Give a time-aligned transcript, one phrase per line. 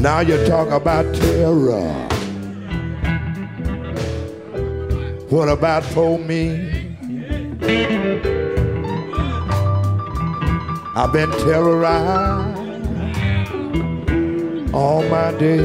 [0.00, 2.08] Now you talk about terror.
[5.28, 6.96] What about for me?
[10.96, 12.60] I've been terrorized
[14.74, 15.60] all my day.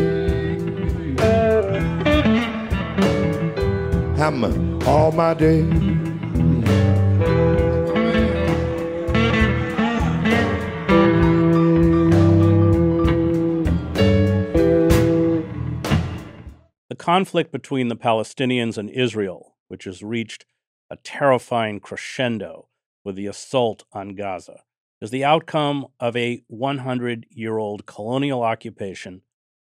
[4.17, 6.04] I'm all my day.
[17.05, 20.43] Conflict between the Palestinians and Israel, which has reached
[20.89, 22.67] a terrifying crescendo
[23.03, 24.63] with the assault on Gaza,
[24.99, 29.21] is the outcome of a 100 year old colonial occupation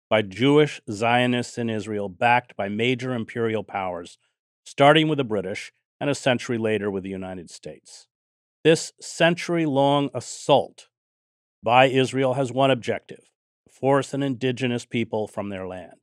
[0.09, 4.17] by Jewish Zionists in Israel, backed by major imperial powers,
[4.63, 8.07] starting with the British and a century later with the United States.
[8.63, 10.87] This century long assault
[11.61, 13.29] by Israel has one objective
[13.69, 16.02] force an indigenous people from their land.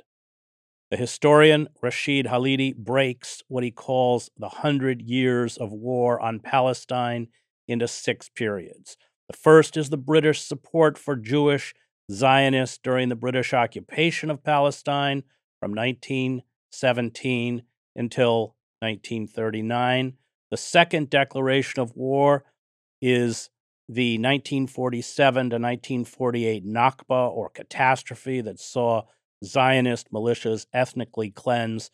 [0.90, 7.28] The historian Rashid Khalidi breaks what he calls the hundred years of war on Palestine
[7.68, 8.96] into six periods.
[9.28, 11.74] The first is the British support for Jewish
[12.10, 15.22] Zionists during the British occupation of Palestine
[15.60, 17.62] from 1917
[17.94, 20.14] until 1939.
[20.50, 22.44] The second declaration of war
[23.00, 23.48] is
[23.88, 29.02] the 1947 to 1948 Nakba or catastrophe that saw
[29.44, 31.90] Zionist militias ethnically cleanse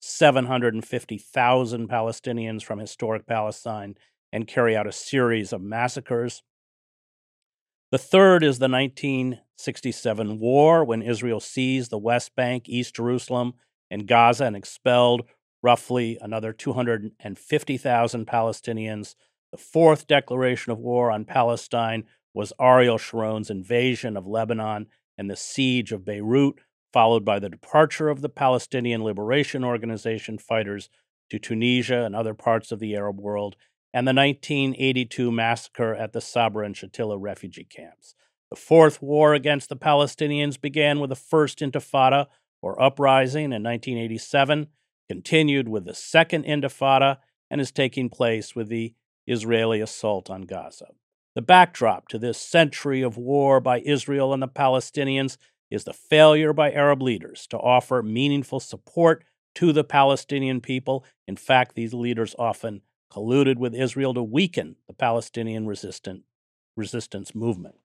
[0.00, 3.94] 750,000 Palestinians from historic Palestine
[4.32, 6.42] and carry out a series of massacres.
[7.90, 13.54] The third is the 1967 war, when Israel seized the West Bank, East Jerusalem,
[13.90, 15.22] and Gaza and expelled
[15.62, 19.14] roughly another 250,000 Palestinians.
[19.50, 24.86] The fourth declaration of war on Palestine was Ariel Sharon's invasion of Lebanon
[25.18, 26.60] and the siege of Beirut,
[26.92, 30.88] followed by the departure of the Palestinian Liberation Organization fighters
[31.30, 33.56] to Tunisia and other parts of the Arab world,
[33.92, 38.14] and the 1982 massacre at the Sabra and Shatila refugee camps.
[38.50, 42.26] The fourth war against the Palestinians began with the First Intifada,
[42.62, 44.66] or uprising, in 1987,
[45.08, 47.18] continued with the Second Intifada,
[47.50, 48.94] and is taking place with the
[49.26, 50.88] Israeli assault on Gaza.
[51.34, 55.36] The backdrop to this century of war by Israel and the Palestinians
[55.70, 61.04] is the failure by Arab leaders to offer meaningful support to the Palestinian people.
[61.26, 62.82] In fact, these leaders often
[63.12, 66.22] colluded with Israel to weaken the Palestinian resistant,
[66.76, 67.76] resistance movement.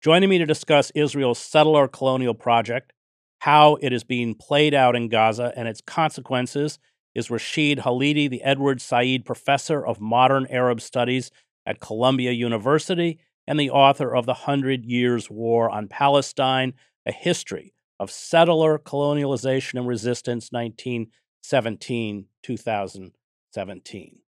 [0.00, 2.92] Joining me to discuss Israel's settler colonial project,
[3.40, 6.78] how it is being played out in Gaza, and its consequences
[7.14, 11.30] is Rashid Khalidi, the Edward Said Professor of Modern Arab Studies
[11.66, 16.74] at Columbia University and the author of The Hundred Years' War on Palestine,
[17.06, 24.18] a history of settler colonialization and resistance, 1917 2017.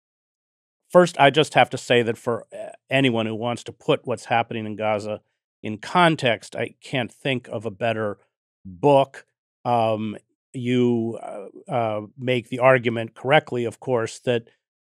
[0.88, 4.24] First, I just have to say that for uh, anyone who wants to put what's
[4.24, 5.20] happening in Gaza
[5.62, 8.16] in context, I can't think of a better
[8.64, 9.26] book.
[9.66, 10.16] Um,
[10.54, 14.48] you uh, uh, make the argument correctly, of course, that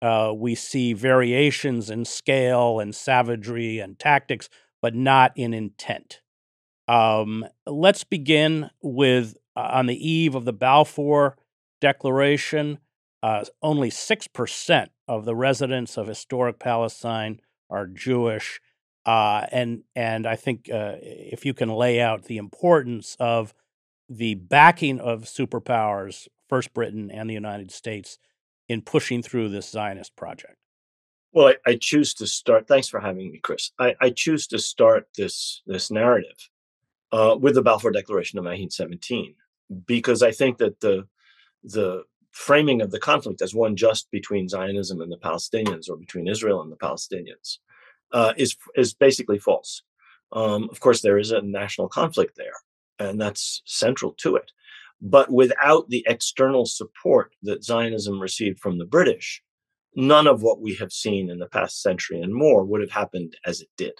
[0.06, 4.48] uh, we see variations in scale and savagery and tactics,
[4.80, 6.20] but not in intent.
[6.86, 11.36] Um, let's begin with uh, on the eve of the Balfour
[11.80, 12.78] Declaration.
[13.20, 18.60] Uh, only 6% of the residents of historic Palestine are Jewish.
[19.04, 23.54] Uh, and, and I think uh, if you can lay out the importance of
[24.08, 28.18] the backing of superpowers, first Britain and the United States,
[28.68, 30.56] in pushing through this Zionist project?
[31.32, 32.66] Well, I, I choose to start.
[32.66, 33.72] Thanks for having me, Chris.
[33.78, 36.50] I, I choose to start this this narrative
[37.12, 39.34] uh, with the Balfour Declaration of 1917
[39.86, 41.06] because I think that the
[41.62, 46.28] the framing of the conflict as one just between Zionism and the Palestinians or between
[46.28, 47.58] Israel and the Palestinians
[48.12, 49.82] uh, is is basically false.
[50.32, 52.52] Um, of course, there is a national conflict there,
[52.98, 54.52] and that's central to it.
[55.00, 59.42] But without the external support that Zionism received from the British,
[59.94, 63.36] none of what we have seen in the past century and more would have happened
[63.44, 63.94] as it did.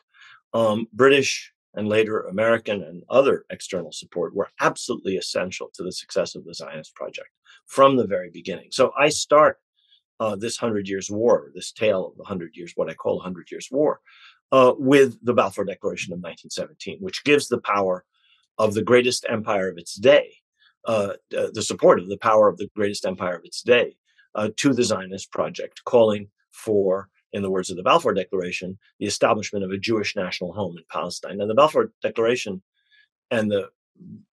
[0.55, 6.35] Um, British and later American and other external support were absolutely essential to the success
[6.35, 7.29] of the Zionist project
[7.67, 8.69] from the very beginning.
[8.71, 9.59] So I start
[10.19, 13.51] uh, this Hundred Years' War, this tale of the Hundred Years, what I call Hundred
[13.51, 14.01] Years' War,
[14.53, 18.05] uh, with the Balfour Declaration of 1917, which gives the power
[18.57, 20.37] of the greatest empire of its day
[20.87, 23.97] uh, uh, the support of the power of the greatest empire of its day
[24.35, 29.07] uh, to the Zionist project, calling for, in the words of the Balfour Declaration, the
[29.07, 31.39] establishment of a Jewish national home in Palestine.
[31.39, 32.63] Now, the Balfour Declaration
[33.31, 33.71] and the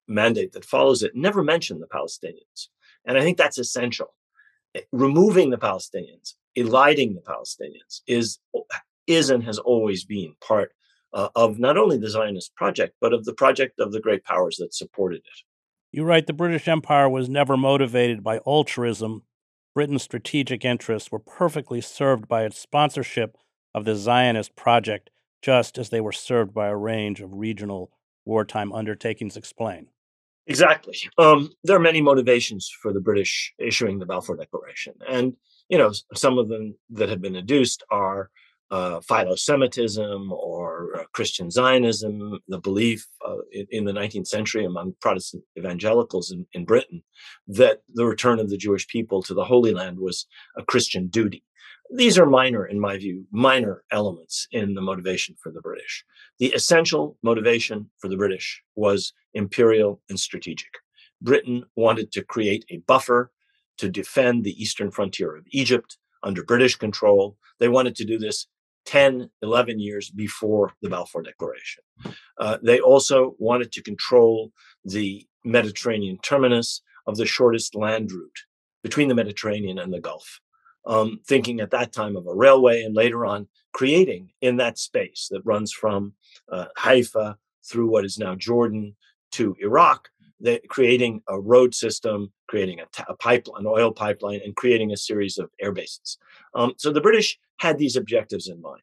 [0.08, 2.68] mandate that follows it never mention the Palestinians.
[3.06, 4.14] And I think that's essential.
[4.76, 8.40] Eh, removing the Palestinians, eliding the Palestinians is
[9.08, 10.72] is and has always been part
[11.14, 14.58] uh, of not only the Zionist project, but of the project of the great powers
[14.58, 15.40] that supported it.
[15.96, 19.22] You write the British Empire was never motivated by altruism.
[19.76, 23.38] Britain's strategic interests were perfectly served by its sponsorship
[23.76, 25.12] of the Zionist project,
[25.44, 27.92] just as they were served by a range of regional
[28.26, 29.38] wartime undertakings.
[29.38, 29.86] Explain.
[30.48, 30.98] Exactly.
[31.20, 34.96] Um, there are many motivations for the British issuing the Balfour Declaration.
[35.08, 35.34] And,
[35.70, 38.32] you know, some of them that have been adduced are
[38.72, 44.96] uh, philo-Semitism or uh, Christian Zionism, the belief uh, in, in, the 19th century among
[45.00, 47.04] Protestant evangelicals in, in, Britain
[47.48, 50.26] that the return of the Jewish people to the Holy Land was
[50.58, 51.44] a Christian duty.
[51.96, 56.04] These are minor, in my view, minor elements in the motivation for the British.
[56.40, 60.72] The essential motivation for the British was imperial and strategic.
[61.22, 63.32] Britain wanted to create a buffer
[63.78, 67.38] to defend the eastern frontier of Egypt under British control.
[67.60, 68.48] They wanted to do this
[68.86, 71.84] 10, 11 years before the Balfour Declaration.
[72.40, 74.52] Uh, they also wanted to control
[74.84, 78.40] the Mediterranean terminus of the shortest land route
[78.82, 80.40] between the Mediterranean and the Gulf,
[80.86, 85.28] um, thinking at that time of a railway and later on creating in that space
[85.32, 86.14] that runs from
[86.52, 88.96] uh, Haifa through what is now Jordan
[89.32, 90.10] to Iraq,
[90.70, 94.98] creating a road system, creating a, t- a pipeline, an oil pipeline, and creating a
[94.98, 96.18] series of air bases.
[96.54, 98.82] Um, so the British had these objectives in mind.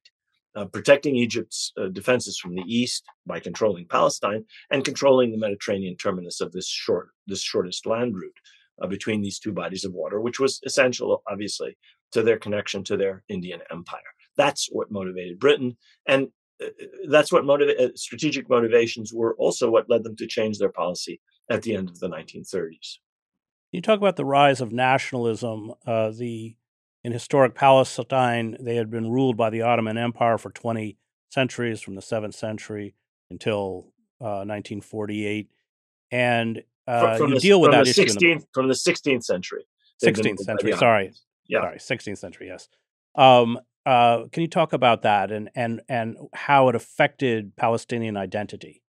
[0.57, 5.97] Uh, protecting Egypt's uh, defenses from the east by controlling Palestine and controlling the Mediterranean
[5.97, 8.41] terminus of this short, this shortest land route
[8.83, 11.77] uh, between these two bodies of water, which was essential, obviously,
[12.11, 14.01] to their connection to their Indian empire.
[14.37, 15.77] That's what motivated Britain,
[16.07, 16.29] and
[16.61, 16.71] uh,
[17.09, 21.21] that's what motivated uh, strategic motivations were also what led them to change their policy
[21.51, 22.99] at the end of the 1930s.
[23.73, 25.73] You talk about the rise of nationalism.
[25.87, 26.57] Uh, the
[27.03, 30.99] in historic Palestine, they had been ruled by the Ottoman Empire for 20
[31.31, 32.95] centuries, from the 7th century
[33.31, 35.49] until uh, 1948.
[36.11, 39.65] And uh, from, you the, deal with that 16th, issue the, from the 16th century.
[40.05, 41.13] 16th century, sorry.
[41.47, 41.63] Yeah.
[41.63, 42.69] Sorry, 16th century, yes.
[43.15, 48.83] Um, uh, can you talk about that and, and, and how it affected Palestinian identity?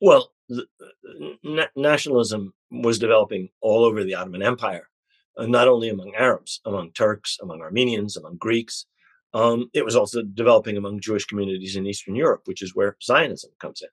[0.00, 0.32] Well,
[1.42, 4.88] na- nationalism was developing all over the Ottoman Empire
[5.36, 8.86] uh, not only among Arabs, among Turks, among Armenians, among Greeks.
[9.32, 13.50] Um, it was also developing among Jewish communities in Eastern Europe, which is where Zionism
[13.60, 13.88] comes in.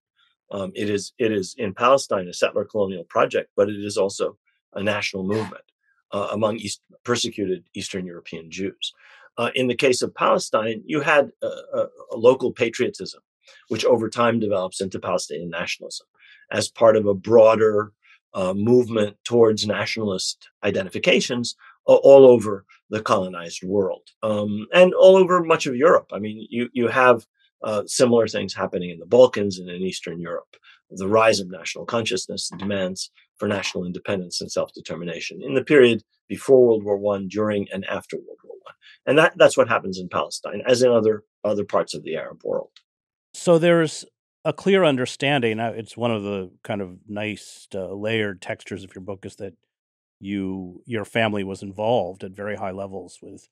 [0.52, 4.38] Um, it is it is in Palestine a settler colonial project, but it is also
[4.74, 5.64] a national movement
[6.12, 8.94] uh, among East, persecuted Eastern European Jews.
[9.38, 13.22] Uh, in the case of Palestine, you had a, a, a local patriotism,
[13.70, 16.06] which over time develops into Palestinian nationalism
[16.52, 17.92] as part of a broader
[18.34, 21.56] uh, movement towards nationalist identifications
[21.86, 26.10] all over the colonized world um, and all over much of Europe.
[26.14, 27.26] I mean, you you have
[27.64, 30.56] uh, similar things happening in the Balkans and in Eastern Europe.
[30.90, 36.04] The rise of national consciousness, the demands for national independence and self-determination in the period
[36.28, 38.76] before World War One, during and after World War One,
[39.06, 42.42] and that that's what happens in Palestine, as in other other parts of the Arab
[42.44, 42.72] world.
[43.34, 44.06] So there's
[44.44, 45.60] a clear understanding.
[45.60, 49.54] It's one of the kind of nice uh, layered textures of your book is that
[50.20, 53.50] you your family was involved at very high levels with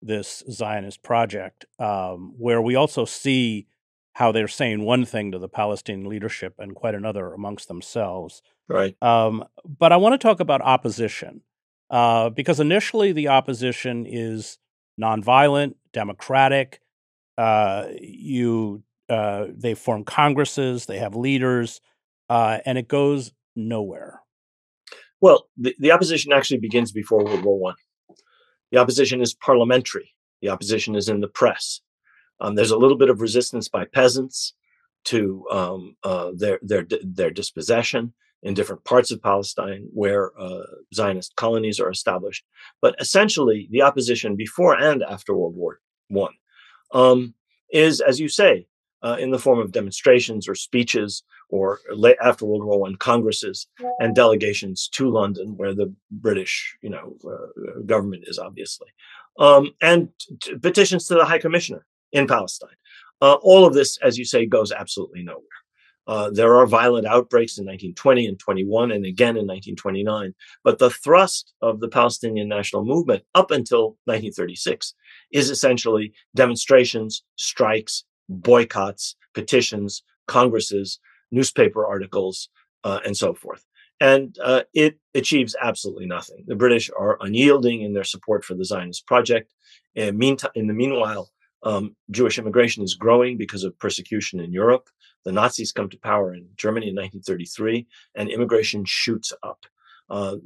[0.00, 3.66] this Zionist project, um, where we also see
[4.14, 8.42] how they're saying one thing to the Palestinian leadership and quite another amongst themselves.
[8.68, 9.00] Right.
[9.02, 11.42] Um, but I want to talk about opposition
[11.90, 14.58] uh, because initially the opposition is
[15.00, 16.80] nonviolent, democratic.
[17.38, 21.80] Uh, you uh, they form congresses, they have leaders,
[22.30, 24.22] uh, and it goes nowhere.
[25.20, 27.74] Well, the, the opposition actually begins before World War One.
[28.72, 30.14] The opposition is parliamentary.
[30.40, 31.80] The opposition is in the press.
[32.40, 34.54] Um, there's a little bit of resistance by peasants
[35.04, 41.36] to um, uh, their their their dispossession in different parts of Palestine where uh, Zionist
[41.36, 42.44] colonies are established.
[42.80, 46.34] But essentially, the opposition before and after World War One
[46.92, 47.34] um,
[47.70, 48.66] is, as you say,
[49.02, 53.66] uh, in the form of demonstrations or speeches or late after World War One congresses
[53.98, 58.88] and delegations to London, where the British, you know, uh, government is obviously,
[59.38, 60.08] um, and
[60.40, 62.70] t- petitions to the High Commissioner in Palestine.
[63.20, 65.44] Uh, all of this, as you say, goes absolutely nowhere.
[66.06, 70.34] Uh, there are violent outbreaks in 1920 and 21, and again in 1929.
[70.64, 74.94] But the thrust of the Palestinian national movement up until 1936
[75.32, 80.98] is essentially demonstrations, strikes, boycotts, petitions, congresses
[81.30, 82.48] newspaper articles,
[82.84, 83.64] uh, and so forth.
[84.00, 86.44] And uh, it achieves absolutely nothing.
[86.46, 89.52] The British are unyielding in their support for the Zionist project.
[89.94, 91.30] In, meantime, in the meanwhile,
[91.62, 94.88] um, Jewish immigration is growing because of persecution in Europe.
[95.24, 97.86] The Nazis come to power in Germany in 1933,
[98.16, 99.64] and immigration shoots up.
[100.10, 100.36] Uh,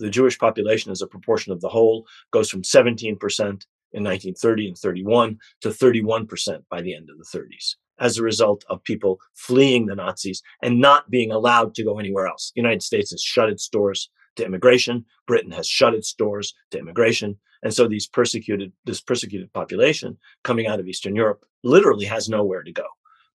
[0.00, 4.78] the Jewish population as a proportion of the whole goes from 17% in 1930 and
[4.78, 9.86] 31 to 31% by the end of the 30s as a result of people fleeing
[9.86, 12.52] the Nazis and not being allowed to go anywhere else.
[12.54, 15.04] The United States has shut its doors to immigration.
[15.26, 17.38] Britain has shut its doors to immigration.
[17.62, 22.62] And so these persecuted, this persecuted population coming out of Eastern Europe literally has nowhere
[22.62, 22.86] to go.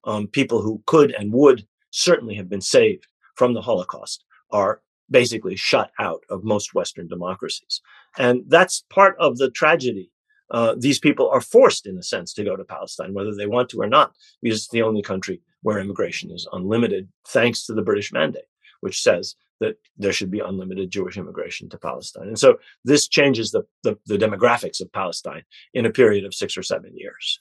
[0.03, 5.55] Um, people who could and would certainly have been saved from the Holocaust are basically
[5.55, 7.81] shut out of most Western democracies.
[8.17, 10.11] And that's part of the tragedy
[10.51, 13.69] uh, these people are forced, in a sense, to go to Palestine, whether they want
[13.69, 17.81] to or not, because it's the only country where immigration is unlimited, thanks to the
[17.81, 18.45] British mandate,
[18.81, 22.27] which says that there should be unlimited Jewish immigration to Palestine.
[22.27, 26.57] And so this changes the, the, the demographics of Palestine in a period of six
[26.57, 27.39] or seven years.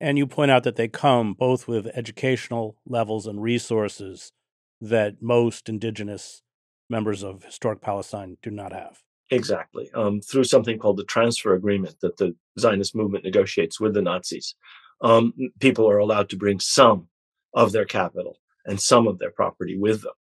[0.00, 4.32] And you point out that they come both with educational levels and resources
[4.80, 6.42] that most indigenous
[6.88, 9.02] members of historic Palestine do not have.
[9.30, 9.90] Exactly.
[9.94, 14.56] Um, through something called the transfer agreement that the Zionist movement negotiates with the Nazis,
[15.02, 17.08] um, people are allowed to bring some
[17.54, 20.12] of their capital and some of their property with them.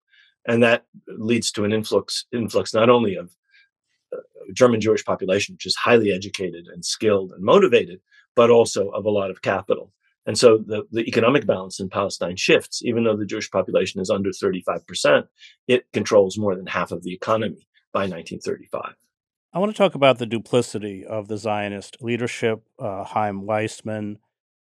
[0.47, 3.31] And that leads to an influx, influx not only of
[4.13, 4.19] uh,
[4.53, 8.01] German Jewish population, which is highly educated and skilled and motivated,
[8.37, 9.93] but also of a lot of capital.
[10.27, 12.83] And so the, the economic balance in Palestine shifts.
[12.85, 15.25] Even though the Jewish population is under 35%,
[15.67, 17.67] it controls more than half of the economy
[17.99, 18.95] by 1935.
[19.53, 22.63] I want to talk about the duplicity of the Zionist leadership.
[22.79, 24.17] Uh, Chaim Weizmann,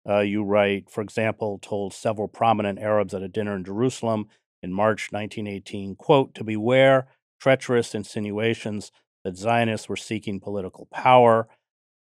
[0.08, 4.28] uh, you write, for example, told several prominent Arabs at a dinner in Jerusalem
[4.62, 7.08] in March 1918, quote, to beware
[7.40, 8.90] treacherous insinuations
[9.24, 11.48] that Zionists were seeking political power.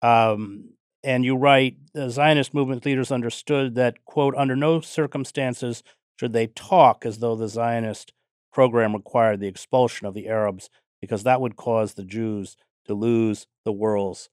[0.01, 5.81] Um, and you write, the Zionist movement leaders understood that, quote, under no circumstances
[6.19, 8.13] should they talk as though the Zionist
[8.51, 10.69] program required the expulsion of the Arabs
[11.01, 14.29] because that would cause the Jews to lose the world's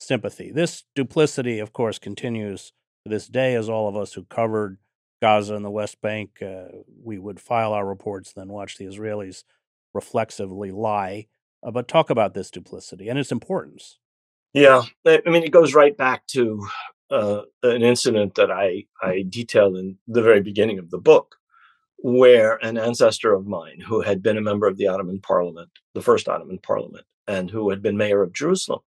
[0.00, 0.50] sympathy.
[0.50, 2.72] This duplicity, of course, continues
[3.04, 4.78] to this day as all of us who covered
[5.20, 6.64] Gaza and the West Bank, uh,
[7.02, 9.44] we would file our reports, then watch the Israelis
[9.94, 11.26] reflexively lie.
[11.64, 14.00] Uh, but talk about this duplicity and its importance.
[14.52, 16.66] Yeah, I mean, it goes right back to
[17.10, 21.36] uh, an incident that I, I detailed in the very beginning of the book,
[22.02, 26.02] where an ancestor of mine who had been a member of the Ottoman Parliament, the
[26.02, 28.80] first Ottoman Parliament, and who had been mayor of Jerusalem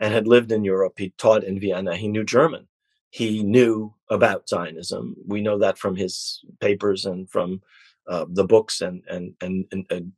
[0.00, 2.66] and had lived in Europe, he taught in Vienna, he knew German.
[3.10, 5.14] He knew about Zionism.
[5.26, 7.62] We know that from his papers and from
[8.08, 10.12] uh, the books and, and, and, and, and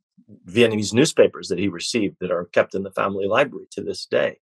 [0.45, 4.39] Viennese newspapers that he received that are kept in the family library to this day.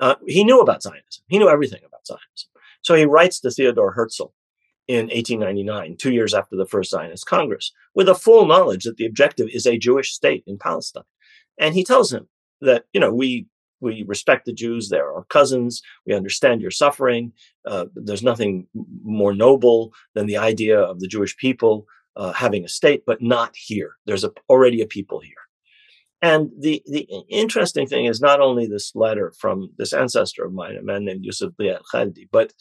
[0.00, 1.22] Uh, he knew about Zionism.
[1.28, 2.50] He knew everything about Zionism.
[2.82, 4.34] So he writes to Theodore Herzl
[4.86, 9.06] in 1899, two years after the first Zionist Congress, with a full knowledge that the
[9.06, 11.04] objective is a Jewish state in Palestine.
[11.58, 12.28] And he tells him
[12.60, 13.46] that, you know, we
[13.80, 14.88] we respect the Jews.
[14.88, 15.82] They're our cousins.
[16.06, 17.32] We understand your suffering.
[17.66, 18.66] Uh, there's nothing
[19.02, 21.86] more noble than the idea of the Jewish people
[22.16, 23.96] uh, having a state, but not here.
[24.06, 25.34] There's a, already a people here.
[26.22, 30.76] And the, the interesting thing is not only this letter from this ancestor of mine,
[30.76, 32.54] a man named Yusuf Diya al-Khalidi, but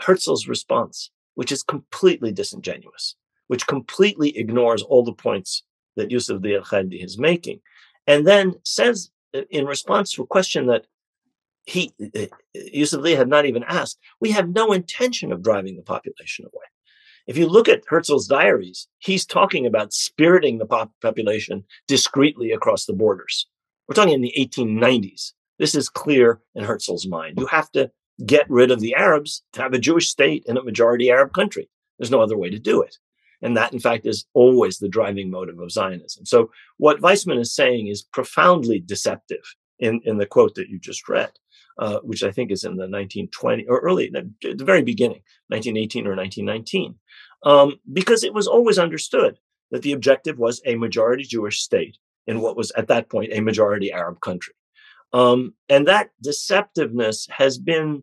[0.00, 3.14] Herzl's response which is completely disingenuous,
[3.46, 5.62] which completely ignores all the points
[5.94, 7.60] that Yusuf Diya al-Khalidi is making,
[8.06, 10.86] and then says uh, in response to a question that
[11.64, 15.82] he uh, Yusuf Lee had not even asked, we have no intention of driving the
[15.82, 16.64] population away.
[17.26, 22.86] If you look at Herzl's diaries, he's talking about spiriting the pop- population discreetly across
[22.86, 23.48] the borders.
[23.88, 25.32] We're talking in the 1890s.
[25.58, 27.38] This is clear in Herzl's mind.
[27.38, 27.90] You have to
[28.24, 31.68] get rid of the Arabs to have a Jewish state in a majority Arab country.
[31.98, 32.96] There's no other way to do it.
[33.42, 36.24] And that, in fact, is always the driving motive of Zionism.
[36.24, 39.42] So, what Weizmann is saying is profoundly deceptive
[39.78, 41.32] in, in the quote that you just read,
[41.78, 46.16] uh, which I think is in the 1920 or early, the very beginning, 1918 or
[46.16, 46.94] 1919,
[47.44, 49.38] um, because it was always understood
[49.70, 53.40] that the objective was a majority Jewish state in what was at that point a
[53.40, 54.54] majority Arab country.
[55.16, 58.02] Um, and that deceptiveness has been,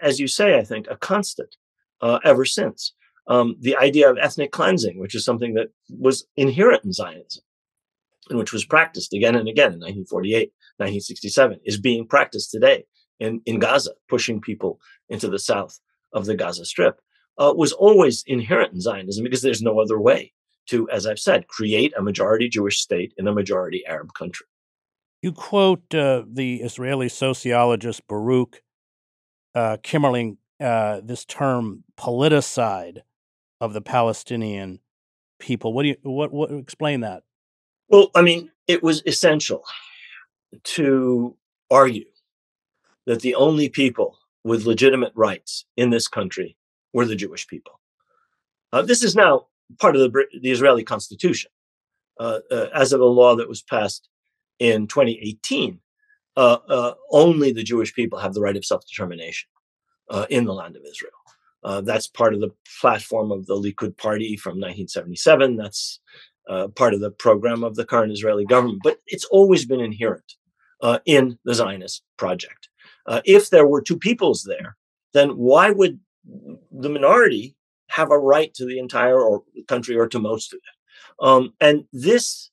[0.00, 1.56] as you say, I think, a constant
[2.00, 2.94] uh, ever since.
[3.26, 7.42] Um, the idea of ethnic cleansing, which is something that was inherent in Zionism
[8.30, 12.84] and which was practiced again and again in 1948, 1967, is being practiced today
[13.20, 15.78] in, in Gaza, pushing people into the south
[16.14, 16.98] of the Gaza Strip,
[17.36, 20.32] uh, was always inherent in Zionism because there's no other way
[20.70, 24.46] to, as I've said, create a majority Jewish state in a majority Arab country.
[25.20, 28.62] You quote uh, the Israeli sociologist Baruch
[29.54, 32.98] uh, Kimmerling, uh, this term politicide
[33.60, 34.78] of the Palestinian
[35.40, 35.72] people.
[35.72, 37.24] What do you what what explain that?
[37.88, 39.64] Well, I mean, it was essential
[40.62, 41.36] to
[41.70, 42.04] argue
[43.06, 46.56] that the only people with legitimate rights in this country
[46.92, 47.80] were the Jewish people.
[48.72, 49.46] Uh, this is now
[49.80, 51.50] part of the, the Israeli constitution.
[52.20, 54.08] Uh, uh, as of a law that was passed
[54.58, 55.80] in 2018,
[56.36, 59.48] uh, uh, only the Jewish people have the right of self determination
[60.10, 61.82] uh, in the land of Israel.
[61.82, 65.56] that's part of the platform of the Likud party from 1977.
[65.56, 66.00] That's
[66.76, 68.80] part of the program of the current Israeli government.
[68.82, 70.34] But it's always been inherent
[71.04, 72.68] in the Zionist project.
[73.24, 74.76] if there were two peoples there,
[75.12, 75.98] then why would
[76.70, 77.56] the minority
[77.88, 81.26] have a right to the entire or country or to most of it.
[81.26, 82.50] Um, and this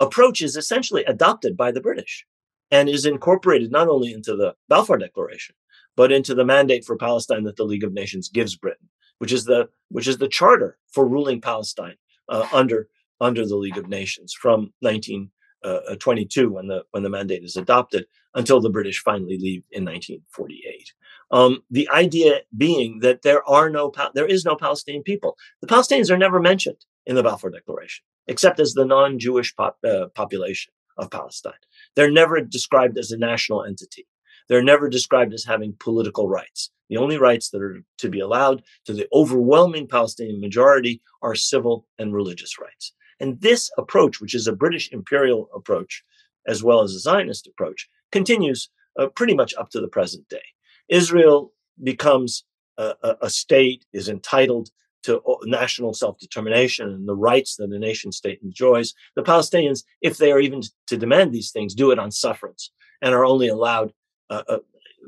[0.00, 2.26] approach is essentially adopted by the British
[2.70, 5.54] and is incorporated not only into the Balfour Declaration,
[5.96, 8.88] but into the mandate for Palestine that the League of Nations gives Britain,
[9.18, 11.96] which is the which is the charter for ruling Palestine
[12.28, 12.88] uh, under
[13.20, 15.30] under the League of Nations from 19
[15.64, 19.64] uh, uh, 22 when the when the mandate is adopted until the British finally leave
[19.72, 20.92] in 1948.
[21.30, 25.36] Um, the idea being that there are no there is no Palestinian people.
[25.60, 30.06] The Palestinians are never mentioned in the Balfour Declaration, except as the non-Jewish pop, uh,
[30.14, 31.52] population of Palestine.
[31.94, 34.06] They're never described as a national entity.
[34.48, 36.70] They're never described as having political rights.
[36.88, 41.86] The only rights that are to be allowed to the overwhelming Palestinian majority are civil
[41.98, 42.92] and religious rights.
[43.18, 46.04] And this approach, which is a British imperial approach
[46.46, 50.44] as well as a Zionist approach, continues uh, pretty much up to the present day.
[50.88, 51.52] Israel
[51.82, 52.44] becomes
[52.78, 54.70] a, a, a state, is entitled
[55.06, 58.94] to national self determination and the rights that a nation state enjoys.
[59.14, 63.14] The Palestinians, if they are even to demand these things, do it on sufferance and
[63.14, 63.92] are only allowed
[64.30, 64.58] uh, uh,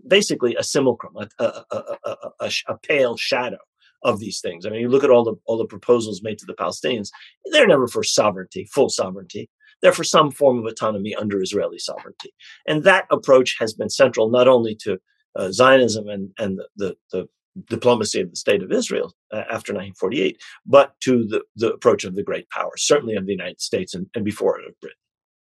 [0.06, 3.58] basically a simulacrum, a, a, a, pale shadow
[4.04, 4.64] of these things.
[4.64, 7.10] I mean, you look at all the all the proposals made to the Palestinians;
[7.52, 9.50] they're never for sovereignty, full sovereignty.
[9.82, 12.32] They're for some form of autonomy under Israeli sovereignty,
[12.66, 14.98] and that approach has been central not only to
[15.34, 17.28] uh, Zionism and and the, the, the
[17.68, 22.14] diplomacy of the state of Israel uh, after 1948, but to the, the approach of
[22.14, 24.96] the great powers, certainly of the United States and, and before it of Britain.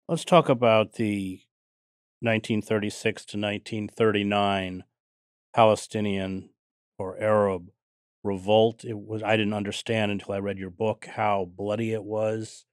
[0.08, 1.40] Let's talk about the
[2.20, 4.84] 1936 to 1939
[5.54, 6.50] Palestinian
[6.98, 7.70] or Arab
[8.22, 8.84] revolt.
[8.84, 12.64] It was I didn't understand until I read your book how bloody it was.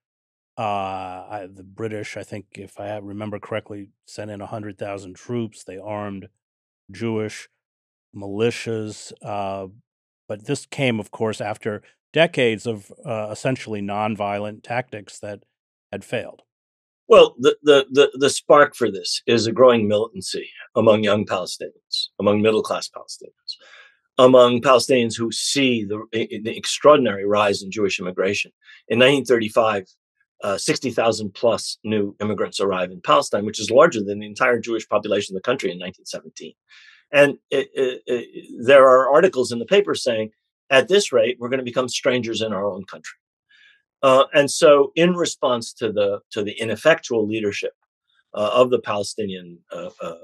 [0.58, 5.64] Uh, I, the British, I think, if I remember correctly, sent in hundred thousand troops.
[5.64, 6.28] They armed
[6.92, 7.50] Jewish
[8.16, 9.68] militias, uh,
[10.28, 15.40] but this came, of course, after decades of uh, essentially nonviolent tactics that
[15.92, 16.42] had failed.
[17.08, 22.08] Well, the, the, the, the, spark for this is a growing militancy among young Palestinians,
[22.20, 23.58] among middle class Palestinians
[24.18, 28.52] among Palestinians who see the, the extraordinary rise in Jewish immigration.
[28.88, 29.86] In 1935,
[30.44, 34.88] uh, 60,000 plus new immigrants arrive in Palestine, which is larger than the entire Jewish
[34.88, 36.54] population of the country in 1917.
[37.14, 40.32] And it, it, it, there are articles in the paper saying,
[40.70, 43.18] at this rate, we're going to become strangers in our own country.
[44.02, 47.74] Uh, and so, in response to the to the ineffectual leadership
[48.34, 50.16] uh, of the Palestinian uh, uh, uh,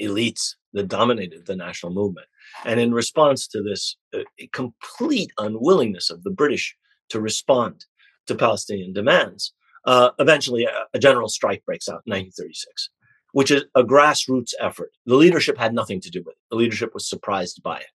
[0.00, 2.26] elites that dominated the national movement,
[2.66, 4.18] and in response to this uh,
[4.52, 6.76] complete unwillingness of the British
[7.08, 7.86] to respond
[8.26, 9.54] to Palestinian demands,
[10.18, 12.90] eventually a, a, general strike breaks out in 1936,
[13.32, 14.92] which is a grassroots effort.
[15.06, 16.38] The leadership had nothing to do with it.
[16.50, 17.86] The leadership was surprised by it.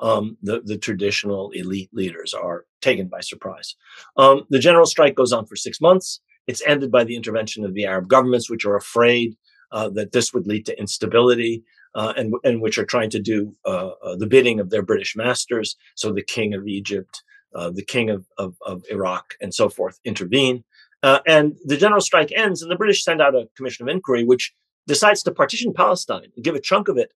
[0.00, 3.74] Um, the, the traditional elite leaders are taken by surprise.
[4.16, 6.20] Um, the general strike goes on for six months.
[6.46, 9.36] It's ended by the intervention of the Arab governments, which are afraid
[9.72, 13.54] uh, that this would lead to instability uh, and, and which are trying to do
[13.66, 15.76] uh, uh, the bidding of their British masters.
[15.94, 17.22] So the king of Egypt,
[17.54, 20.64] uh, the king of, of, of, Iraq, and so forth intervene.
[21.02, 24.24] Uh, and the general strike ends, and the British send out a commission of inquiry,
[24.24, 24.52] which
[24.88, 27.12] decides to partition Palestine and give a chunk of it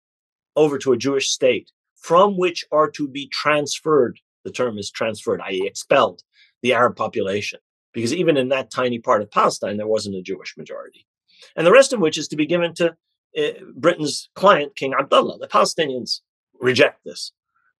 [0.55, 4.19] over to a Jewish state from which are to be transferred.
[4.43, 6.21] The term is transferred, i.e., expelled
[6.62, 7.60] the Arab population.
[7.93, 11.07] Because even in that tiny part of Palestine, there wasn't a Jewish majority.
[11.55, 12.95] And the rest of which is to be given to
[13.38, 15.39] uh, Britain's client, King Abdullah.
[15.39, 16.21] The Palestinians
[16.60, 17.31] reject this.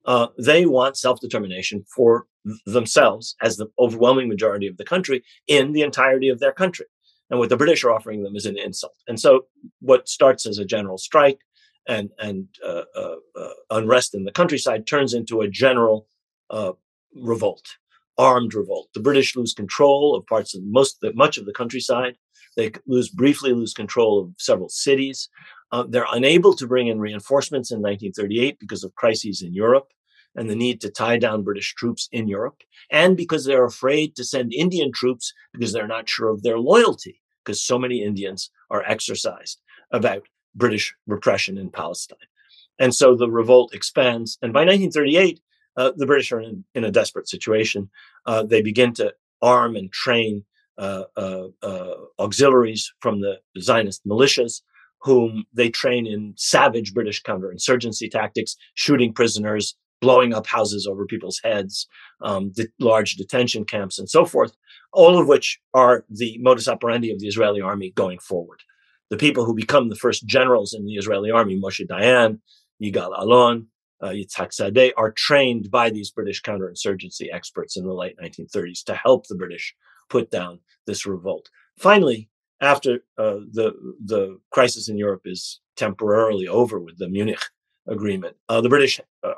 [0.06, 2.26] Uh, they want self determination for
[2.66, 6.88] themselves as the overwhelming majority of the country in the entirety of their country.
[7.32, 8.94] And what the British are offering them is an insult.
[9.08, 9.46] And so,
[9.80, 11.40] what starts as a general strike
[11.88, 16.08] and, and uh, uh, uh unrest in the countryside turns into a general
[16.52, 16.74] uh,
[17.16, 17.66] revolt
[18.18, 18.90] armed revolt.
[18.94, 22.16] The British lose control of parts of most, the, much of the countryside.
[22.56, 25.30] They lose briefly lose control of several cities.
[25.72, 29.88] Uh, they're unable to bring in reinforcements in 1938 because of crises in Europe
[30.36, 34.24] and the need to tie down British troops in Europe, and because they're afraid to
[34.24, 38.84] send Indian troops because they're not sure of their loyalty, because so many Indians are
[38.84, 42.18] exercised about British repression in Palestine.
[42.80, 44.38] And so the revolt expands.
[44.42, 45.40] And by 1938,
[45.78, 47.90] uh, the British are in, in a desperate situation.
[48.26, 50.46] Uh, they begin to arm and train
[50.78, 54.62] uh, uh, uh auxiliaries from the Zionist militias,
[55.02, 61.40] whom they train in savage British counterinsurgency tactics, shooting prisoners, blowing up houses over people's
[61.44, 61.88] heads,
[62.22, 64.54] um, de- large detention camps, and so forth,
[64.92, 68.62] all of which are the modus operandi of the Israeli army going forward.
[69.10, 72.40] The people who become the first generals in the Israeli army, Moshe Dayan,
[72.82, 73.68] Yigal Allon,
[74.02, 78.96] uh, Yitzhak Sadeh, are trained by these British counterinsurgency experts in the late 1930s to
[78.96, 79.76] help the British
[80.10, 81.50] put down this revolt.
[81.78, 82.30] Finally,
[82.62, 83.74] after uh, the
[84.06, 87.42] the crisis in Europe is temporarily over with the Munich
[87.88, 88.38] agreement.
[88.48, 89.34] Uh, the British uh,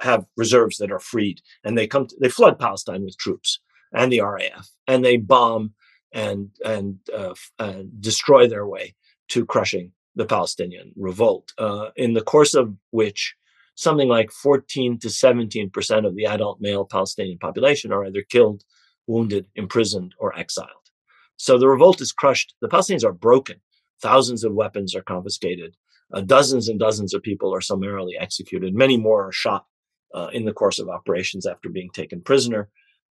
[0.00, 3.60] have reserves that are freed, and they come to, they flood Palestine with troops
[3.92, 5.74] and the RAF, and they bomb
[6.12, 7.34] and and uh,
[8.00, 8.94] destroy their way
[9.28, 11.52] to crushing the Palestinian revolt.
[11.58, 13.34] Uh, in the course of which
[13.76, 18.64] something like 14 to 17 percent of the adult male Palestinian population are either killed,
[19.06, 20.68] wounded, imprisoned, or exiled.
[21.36, 22.54] So the revolt is crushed.
[22.60, 23.60] The Palestinians are broken.
[24.02, 25.76] Thousands of weapons are confiscated.
[26.12, 28.74] Uh, dozens and dozens of people are summarily executed.
[28.74, 29.66] Many more are shot
[30.14, 32.68] uh, in the course of operations after being taken prisoner.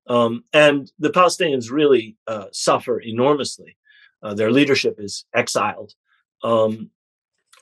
[0.07, 3.77] Um, and the Palestinians really uh, suffer enormously.
[4.23, 5.93] Uh, their leadership is exiled
[6.43, 6.89] um,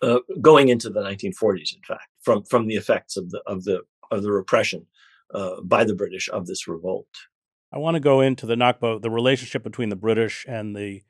[0.01, 3.81] uh, going into the 1940s, in fact, from, from the effects of the, of the,
[4.11, 4.85] of the repression
[5.33, 7.07] uh, by the British of this revolt.
[7.73, 11.01] I want to go into the Nakba, the relationship between the British and the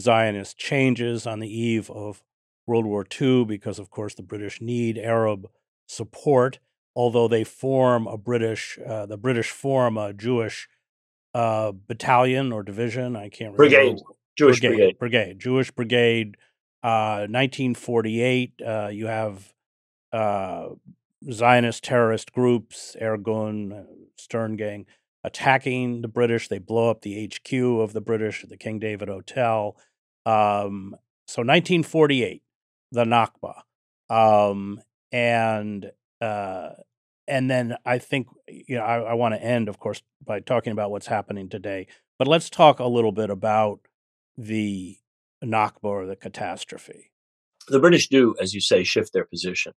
[0.00, 2.22] Zionists changes on the eve of
[2.68, 5.48] World War II because, of course, the British need Arab
[5.86, 6.58] support.
[6.94, 10.68] Although they form a British, uh, the British form a Jewish
[11.34, 13.16] uh, battalion or division.
[13.16, 13.56] I can't remember.
[13.56, 13.98] Brigade,
[14.36, 16.36] Jewish brigade, brigade, brigade Jewish brigade.
[16.80, 19.52] Uh, 1948, uh, you have
[20.12, 20.68] uh,
[21.30, 23.84] Zionist terrorist groups, Irgun, uh,
[24.16, 24.86] Stern Gang,
[25.24, 26.48] attacking the British.
[26.48, 29.76] They blow up the HQ of the British, the King David Hotel.
[30.24, 30.94] Um,
[31.26, 32.42] so 1948,
[32.92, 33.62] the Nakba.
[34.10, 34.80] Um,
[35.12, 36.70] and uh,
[37.26, 40.72] and then I think you know I, I want to end, of course, by talking
[40.72, 41.86] about what's happening today.
[42.18, 43.80] But let's talk a little bit about
[44.36, 44.96] the
[45.44, 47.12] Nakba or the catastrophe.
[47.68, 49.72] The British do, as you say, shift their position.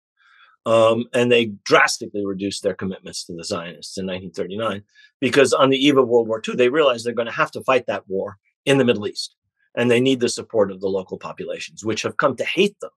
[0.66, 4.82] Um, and they drastically reduced their commitments to the Zionists in 1939
[5.18, 7.64] because on the eve of World War II, they realized they're going to have to
[7.64, 9.34] fight that war in the Middle East.
[9.74, 12.90] And they need the support of the local populations, which have come to hate them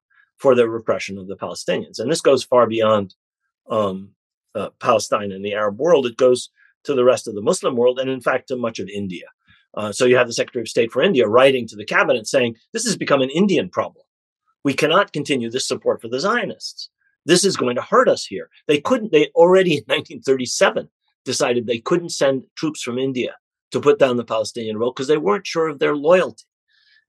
[0.44, 2.00] for the repression of the Palestinians.
[2.00, 3.16] And this goes far beyond
[3.70, 4.10] um,
[4.54, 6.06] uh, Palestine and the Arab world.
[6.06, 6.50] It goes
[6.84, 9.28] to the rest of the Muslim world, and in fact, to much of India.
[9.74, 12.58] Uh, so you have the Secretary of State for India writing to the cabinet saying,
[12.74, 14.04] This has become an Indian problem.
[14.66, 16.90] We cannot continue this support for the Zionists.
[17.26, 18.50] This is going to hurt us here.
[18.68, 20.90] They couldn't, they already in 1937
[21.24, 23.38] decided they couldn't send troops from India
[23.72, 26.44] to put down the Palestinian revolt because they weren't sure of their loyalty.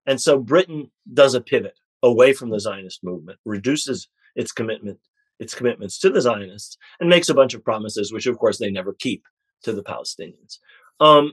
[0.07, 4.99] And so Britain does a pivot away from the Zionist movement, reduces its commitment,
[5.40, 8.71] its commitments to the Zionists, and makes a bunch of promises, which of course they
[8.71, 9.25] never keep
[9.62, 10.59] to the Palestinians.
[11.01, 11.33] Um,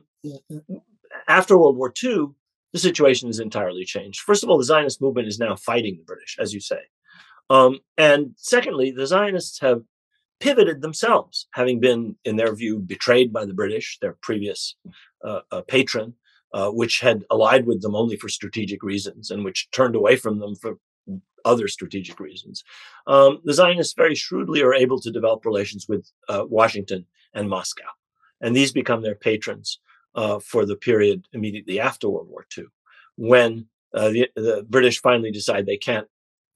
[1.27, 2.29] after World War II,
[2.71, 4.21] the situation is entirely changed.
[4.21, 6.79] First of all, the Zionist movement is now fighting the British, as you say.
[7.49, 9.81] Um, and secondly, the Zionists have
[10.39, 14.75] pivoted themselves, having been, in their view, betrayed by the British, their previous
[15.23, 16.15] uh, uh, patron,
[16.53, 20.39] uh, which had allied with them only for strategic reasons and which turned away from
[20.39, 20.77] them for
[21.45, 22.63] other strategic reasons.
[23.07, 27.87] Um, the Zionists very shrewdly are able to develop relations with uh, Washington and Moscow,
[28.41, 29.79] and these become their patrons
[30.15, 32.65] uh, for the period immediately after World War II,
[33.15, 36.07] when uh, the, the British finally decide they can't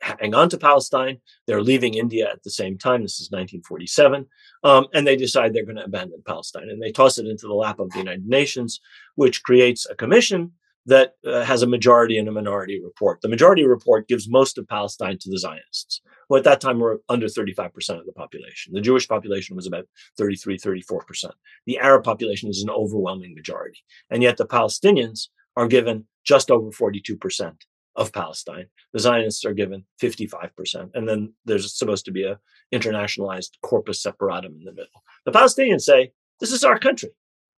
[0.01, 1.19] hang on to Palestine.
[1.47, 3.01] They're leaving India at the same time.
[3.01, 4.25] This is 1947.
[4.63, 6.69] Um, and they decide they're going to abandon Palestine.
[6.69, 8.79] And they toss it into the lap of the United Nations,
[9.15, 10.51] which creates a commission
[10.87, 13.19] that uh, has a majority and a minority report.
[13.21, 17.01] The majority report gives most of Palestine to the Zionists, who at that time were
[17.09, 18.73] under 35% of the population.
[18.73, 19.85] The Jewish population was about
[20.17, 21.31] 33, 34%.
[21.65, 23.79] The Arab population is an overwhelming majority.
[24.11, 27.55] And yet the Palestinians are given just over 42%
[27.95, 28.67] of Palestine.
[28.93, 30.91] The Zionists are given 55%.
[30.93, 32.39] And then there's supposed to be a
[32.73, 35.03] internationalized corpus separatum in the middle.
[35.25, 37.11] The Palestinians say, this is our country.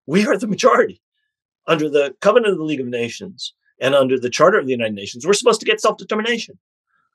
[0.06, 1.02] we are the majority.
[1.66, 4.94] Under the Covenant of the League of Nations and under the Charter of the United
[4.94, 6.58] Nations, we're supposed to get self determination.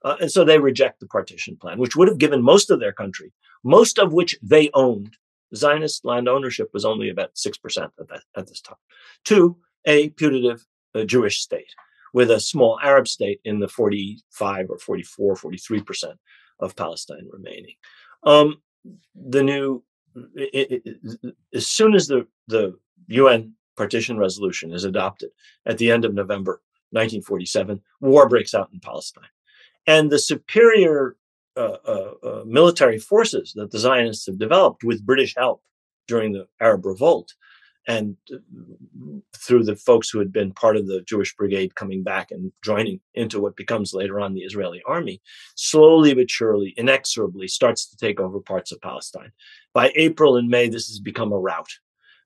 [0.04, 2.92] Uh, and so they reject the partition plan, which would have given most of their
[2.92, 3.32] country,
[3.64, 5.16] most of which they owned.
[5.56, 8.76] Zionist land ownership was only about 6% at, that, at this time,
[9.26, 9.56] to
[9.86, 11.72] a putative uh, Jewish state
[12.14, 16.14] with a small Arab state in the 45 or 44, 43%
[16.60, 17.76] of Palestine remaining.
[18.24, 18.62] Um,
[19.16, 19.84] the new,
[20.36, 21.18] it, it,
[21.54, 25.32] as soon as the, the UN partition resolution is adopted
[25.66, 29.24] at the end of November 1947, war breaks out in Palestine.
[29.88, 31.18] And the superior
[31.58, 35.62] uh, uh, uh, military forces that the Zionists have developed with British help
[36.08, 37.34] during the Arab Revolt
[37.88, 38.38] and uh,
[39.38, 43.00] through the folks who had been part of the Jewish brigade coming back and joining
[43.14, 45.22] into what becomes later on the Israeli army,
[45.56, 49.32] slowly but surely, inexorably starts to take over parts of Palestine.
[49.74, 51.70] By April and May, this has become a rout.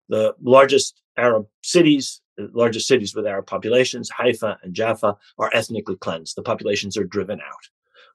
[0.10, 5.98] The largest Arab cities, the largest cities with Arab populations, Haifa and Jaffa, are ethnically
[5.98, 6.36] cleansed.
[6.36, 7.70] The populations are driven out.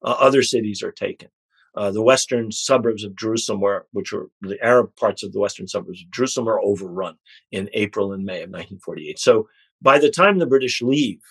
[0.04, 1.28] Uh, other cities are taken.
[1.74, 5.66] Uh, the western suburbs of Jerusalem, were, which were the Arab parts of the western
[5.66, 7.16] suburbs of Jerusalem, are overrun
[7.50, 9.18] in April and May of 1948.
[9.18, 9.48] So
[9.80, 11.22] by the time the British leave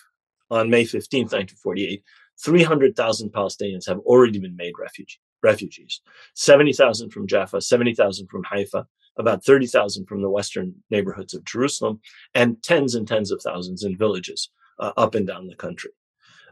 [0.50, 2.02] on May 15th, 1948,
[2.44, 6.00] 300,000 Palestinians have already been made refugee, refugees
[6.34, 12.00] 70,000 from Jaffa, 70,000 from Haifa, about 30,000 from the western neighborhoods of Jerusalem,
[12.34, 14.50] and tens and tens of thousands in villages
[14.80, 15.90] uh, up and down the country.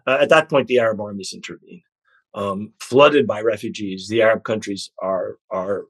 [0.06, 1.82] Uh, at that point, the Arab armies intervene
[2.34, 5.86] um, flooded by refugees, the Arab countries are are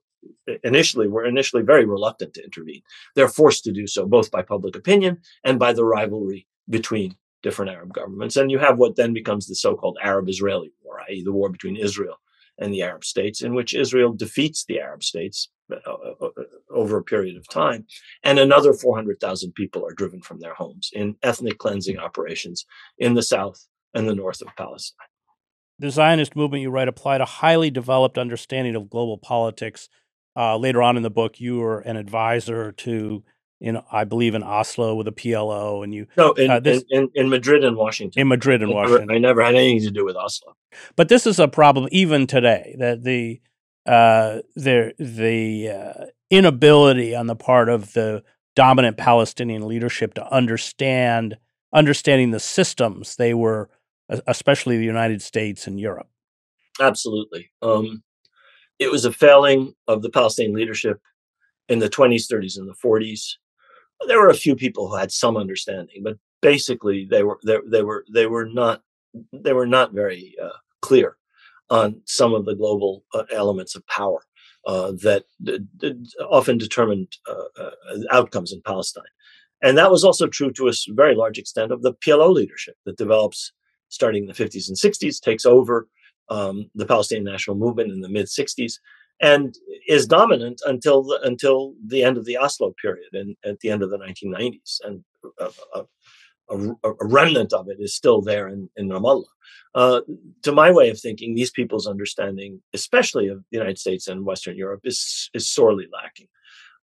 [0.65, 2.83] initially were initially very reluctant to intervene.
[3.15, 7.71] They're forced to do so both by public opinion and by the rivalry between different
[7.71, 8.37] Arab governments.
[8.37, 12.17] And you have what then becomes the so-called Arab-Israeli War, i.e., the war between Israel
[12.59, 16.99] and the Arab states, in which Israel defeats the Arab states uh, uh, uh over
[16.99, 17.87] a period of time,
[18.23, 22.67] and another 400,000 people are driven from their homes in ethnic cleansing operations
[22.99, 25.10] in the south and the north of Palestine
[25.81, 29.89] the Zionist movement, you write, applied a highly developed understanding of global politics.
[30.37, 33.25] Uh, later on in the book, you were an advisor to,
[33.61, 37.09] in I believe, in Oslo with the PLO, and you no in, uh, this, in,
[37.15, 38.21] in, Madrid and Washington.
[38.21, 40.55] In Madrid and Washington, I never had anything to do with Oslo.
[40.97, 43.41] But this is a problem even today that the
[43.87, 48.23] uh, the the uh, inability on the part of the
[48.55, 51.39] dominant Palestinian leadership to understand
[51.73, 53.71] understanding the systems they were
[54.27, 56.09] especially the United States and Europe.
[56.81, 57.51] Absolutely.
[57.63, 58.03] Um,
[58.79, 61.01] it was a failing of the Palestinian leadership
[61.69, 63.35] in the 20s, 30s, and the 40s.
[64.07, 67.83] There were a few people who had some understanding, but basically they were they, they
[67.83, 68.83] were they were not
[69.33, 71.17] they were not very uh, clear
[71.69, 74.25] on some of the global uh, elements of power
[74.67, 75.95] uh, that d- d-
[76.31, 77.71] often determined uh, uh,
[78.11, 79.05] outcomes in Palestine.
[79.63, 82.97] And that was also true to a very large extent of the PLO leadership that
[82.97, 83.53] develops
[83.91, 85.87] starting in the 50s and 60s, takes over
[86.31, 88.75] um, the Palestinian national movement in the mid 60s,
[89.21, 89.55] and
[89.87, 93.83] is dominant until the, until the end of the Oslo period and at the end
[93.83, 94.81] of the 1990s.
[94.83, 95.05] And
[95.39, 95.85] a, a,
[96.85, 99.25] a, remnant of it is still there in, in Ramallah.
[99.75, 100.01] Uh,
[100.43, 104.57] to my way of thinking, these people's understanding, especially of the United States and Western
[104.57, 106.29] Europe, is is sorely lacking.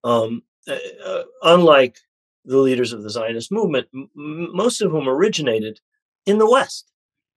[0.03, 1.97] Um, uh, uh unlike
[2.45, 5.81] the leaders of the Zionist movement, m- most of whom originated
[6.25, 6.91] in the West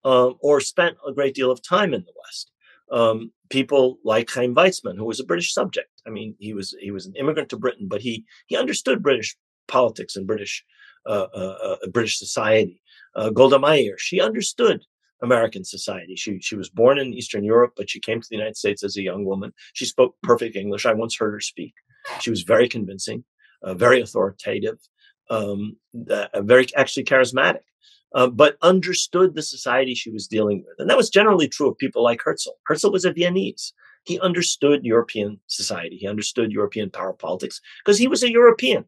[0.04, 2.50] um, or spent a great deal of time in the West.
[2.90, 5.90] Um, people like Chaim Weizmann, who was a British subject.
[6.06, 9.36] I mean, he was he was an immigrant to Britain, but he he understood British
[9.68, 10.64] politics and British
[11.06, 12.82] uh, uh, uh, British society.
[13.14, 14.82] Uh, Golda Meir, she understood
[15.22, 16.16] American society.
[16.16, 18.96] She she was born in Eastern Europe, but she came to the United States as
[18.96, 19.52] a young woman.
[19.72, 20.86] She spoke perfect English.
[20.86, 21.74] I once heard her speak.
[22.20, 23.24] She was very convincing,
[23.62, 24.78] uh, very authoritative,
[25.28, 25.76] um,
[26.10, 27.60] uh, very actually charismatic
[28.14, 30.76] uh, but understood the society she was dealing with.
[30.78, 32.50] And that was generally true of people like Herzl.
[32.66, 33.72] Herzl was a Viennese.
[34.04, 35.96] He understood European society.
[35.96, 38.86] He understood European power politics because he was a European.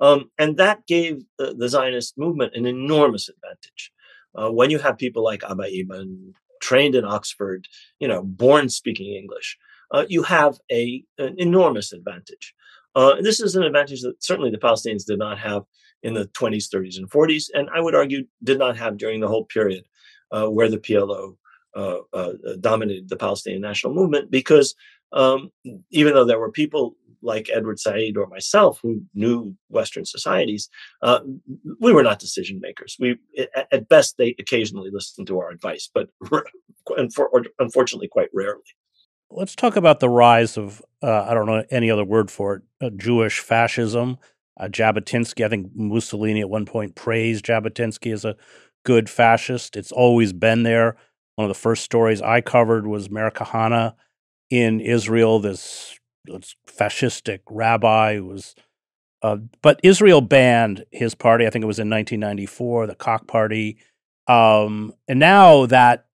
[0.00, 3.92] Um, and that gave the, the, Zionist movement an enormous advantage.
[4.34, 7.66] Uh, when you have people like Abba Eban, trained in Oxford,
[7.98, 9.58] you know, born speaking English,
[9.92, 12.54] uh, you have a, an enormous advantage.
[12.98, 15.62] Uh, this is an advantage that certainly the Palestinians did not have
[16.02, 19.28] in the 20s, 30s, and 40s, and I would argue did not have during the
[19.28, 19.84] whole period
[20.32, 21.36] uh, where the PLO
[21.76, 24.74] uh, uh, dominated the Palestinian national movement, because
[25.12, 25.52] um,
[25.90, 30.68] even though there were people like Edward Said or myself who knew Western societies,
[31.00, 31.20] uh,
[31.80, 32.96] we were not decision makers.
[32.98, 33.18] We,
[33.70, 36.08] at best, they occasionally listened to our advice, but
[36.96, 38.62] unfortunately, quite rarely.
[39.30, 42.62] Let's talk about the rise of, uh, I don't know any other word for it,
[42.80, 44.18] uh, Jewish fascism
[44.60, 48.36] Uh, Jabotinsky, I think Mussolini at one point praised Jabotinsky as a
[48.84, 49.76] good fascist.
[49.76, 50.96] It's always been there.
[51.36, 53.94] One of the first stories I covered was Meir Kahane
[54.50, 55.98] in Israel, this,
[56.66, 58.54] fascistic rabbi who was.
[59.22, 61.46] Uh, but Israel banned his party.
[61.46, 63.78] I think it was in 1994, the Kach Party.
[64.28, 66.06] Um, and now that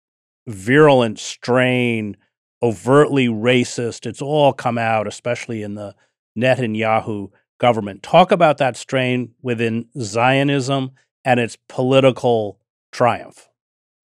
[0.46, 2.16] virulent strain,
[2.64, 5.94] overtly racist, it's all come out, especially in the
[6.37, 8.03] Netanyahu government.
[8.03, 10.92] Talk about that strain within Zionism
[11.27, 12.59] and its political
[12.90, 13.48] triumph.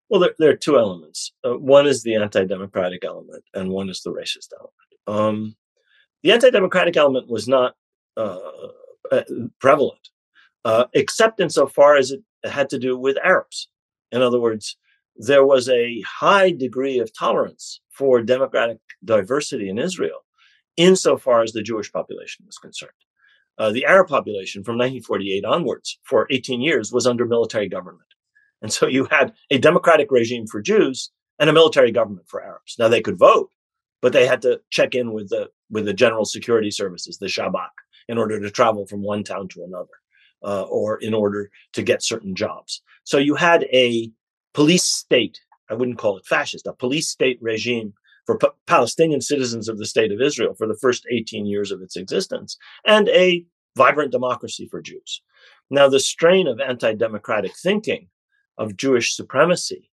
[0.09, 1.31] Well, there, there are two elements.
[1.45, 4.73] Uh, one is the anti-democratic element, and one is the racist element.
[5.07, 5.55] Um,
[6.21, 7.75] the anti-democratic element was not
[8.17, 8.39] uh,
[9.09, 9.21] uh,
[9.61, 10.09] prevalent,
[10.65, 13.69] uh, except insofar as it had to do with Arabs.
[14.11, 14.75] In other words,
[15.19, 20.25] there was a high degree of tolerance for democratic diversity in Israel,
[20.77, 22.91] insofar as the Jewish population was concerned.
[23.57, 28.07] Uh, the Arab population from 1948 onwards for 18 years was under military government.
[28.61, 32.77] And so you had a democratic regime for Jews and a military government for Arabs.
[32.79, 33.49] Now they could vote,
[34.01, 37.69] but they had to check in with the with the general security services, the Shabak,
[38.07, 39.89] in order to travel from one town to another,
[40.43, 42.81] uh, or in order to get certain jobs.
[43.03, 44.11] So you had a
[44.53, 45.39] police state.
[45.69, 47.93] I wouldn't call it fascist, a police state regime
[48.25, 51.95] for Palestinian citizens of the state of Israel for the first 18 years of its
[51.95, 55.21] existence, and a vibrant democracy for Jews.
[55.69, 58.07] Now, the strain of anti democratic thinking
[58.57, 59.89] of Jewish supremacy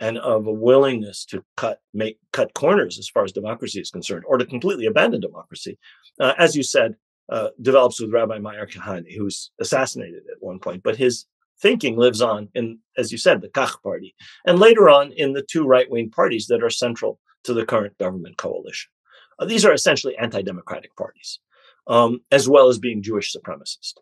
[0.00, 4.24] and of a willingness to cut make cut corners as far as democracy is concerned,
[4.26, 5.78] or to completely abandon democracy,
[6.20, 6.94] uh, as you said,
[7.30, 10.82] uh, develops with Rabbi Meir Kahane, who was assassinated at one point.
[10.82, 11.26] But his
[11.60, 14.14] thinking lives on in, as you said, the Kach party,
[14.46, 17.96] and later on in the two right wing parties that are central to the current
[17.98, 18.90] government coalition.
[19.38, 21.40] Uh, these are essentially anti democratic parties,
[21.86, 23.94] um, as well as being Jewish supremacist.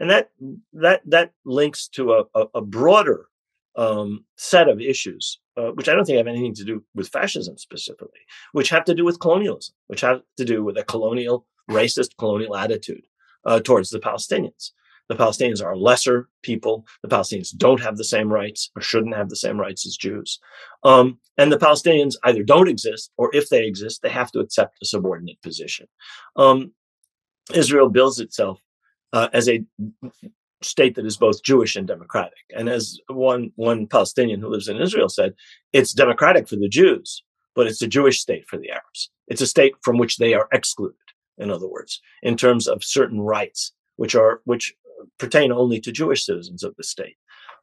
[0.00, 0.30] And that
[0.72, 3.28] that that links to a, a, a broader
[3.76, 7.58] um, set of issues, uh, which I don't think have anything to do with fascism
[7.58, 8.20] specifically,
[8.52, 12.56] which have to do with colonialism, which have to do with a colonial, racist colonial
[12.56, 13.04] attitude
[13.46, 14.70] uh, towards the Palestinians.
[15.08, 16.86] The Palestinians are lesser people.
[17.02, 20.40] The Palestinians don't have the same rights or shouldn't have the same rights as Jews.
[20.82, 24.78] Um, and the Palestinians either don't exist or if they exist, they have to accept
[24.82, 25.86] a subordinate position.
[26.36, 26.72] Um,
[27.52, 28.60] Israel builds itself
[29.12, 29.64] uh, as a
[30.62, 32.44] state that is both Jewish and democratic.
[32.56, 35.34] And as one one Palestinian who lives in Israel said,
[35.72, 37.22] it's democratic for the Jews,
[37.54, 39.10] but it's a Jewish state for the Arabs.
[39.28, 40.96] It's a state from which they are excluded,
[41.38, 44.74] in other words, in terms of certain rights, which are which
[45.18, 47.16] pertain only to Jewish citizens of the state.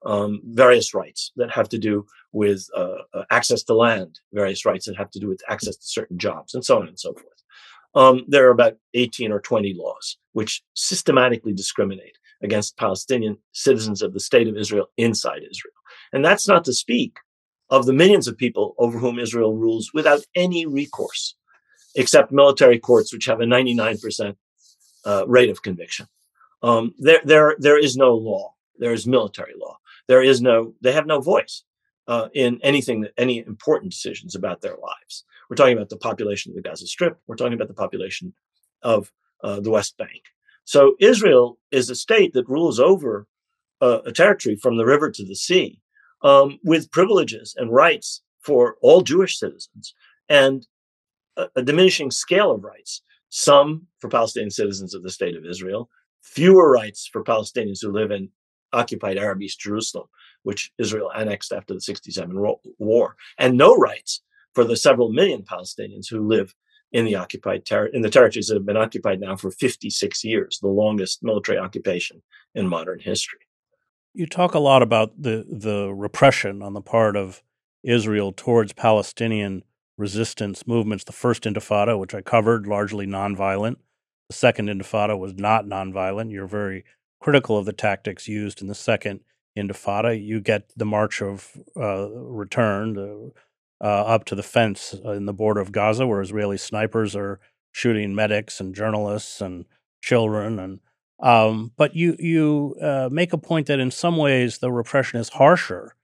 [0.03, 4.87] Um, various rights that have to do with uh, uh, access to land, various rights
[4.87, 7.43] that have to do with access to certain jobs, and so on and so forth.
[7.93, 14.13] Um, there are about 18 or 20 laws which systematically discriminate against Palestinian citizens of
[14.13, 15.73] the state of Israel inside Israel.
[16.13, 17.17] And that's not to speak
[17.69, 21.35] of the millions of people over whom Israel rules without any recourse,
[21.95, 24.35] except military courts, which have a 99%
[25.05, 26.07] uh, rate of conviction.
[26.63, 28.53] Um, there, there, there is no law.
[28.77, 29.77] There is military law.
[30.07, 30.73] There is no.
[30.81, 31.63] They have no voice
[32.07, 35.23] uh, in anything that any important decisions about their lives.
[35.49, 37.19] We're talking about the population of the Gaza Strip.
[37.27, 38.33] We're talking about the population
[38.81, 39.11] of
[39.43, 40.23] uh, the West Bank.
[40.63, 43.27] So Israel is a state that rules over
[43.81, 45.79] uh, a territory from the river to the sea
[46.21, 49.93] um, with privileges and rights for all Jewish citizens
[50.29, 50.67] and
[51.37, 53.01] a, a diminishing scale of rights.
[53.29, 55.89] Some for Palestinian citizens of the state of Israel,
[56.21, 58.29] fewer rights for Palestinians who live in
[58.73, 60.07] occupied Arab East Jerusalem,
[60.43, 62.33] which Israel annexed after the 67
[62.79, 64.21] war, and no rights
[64.53, 66.53] for the several million Palestinians who live
[66.91, 70.59] in the occupied ter- in the territories that have been occupied now for 56 years,
[70.61, 72.21] the longest military occupation
[72.53, 73.39] in modern history.
[74.13, 77.41] You talk a lot about the the repression on the part of
[77.83, 79.63] Israel towards Palestinian
[79.97, 81.05] resistance movements.
[81.05, 83.77] The first Intifada, which I covered, largely nonviolent.
[84.31, 86.31] The second Intifada was not nonviolent.
[86.31, 86.85] You're very
[87.19, 89.19] critical of the tactics used in the second
[89.57, 90.25] Intifada.
[90.25, 95.33] You get the March of uh, Return uh, uh, up to the fence in the
[95.33, 97.41] border of Gaza, where Israeli snipers are
[97.73, 99.65] shooting medics and journalists and
[100.01, 100.59] children.
[100.59, 100.79] And
[101.21, 105.27] um, but you you uh, make a point that in some ways the repression is
[105.27, 105.97] harsher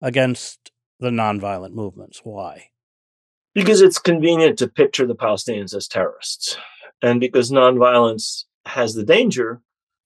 [0.00, 0.70] against
[1.00, 2.20] the nonviolent movements.
[2.22, 2.68] Why?
[3.54, 6.56] Because it's convenient to picture the Palestinians as terrorists
[7.02, 9.60] and because nonviolence has the danger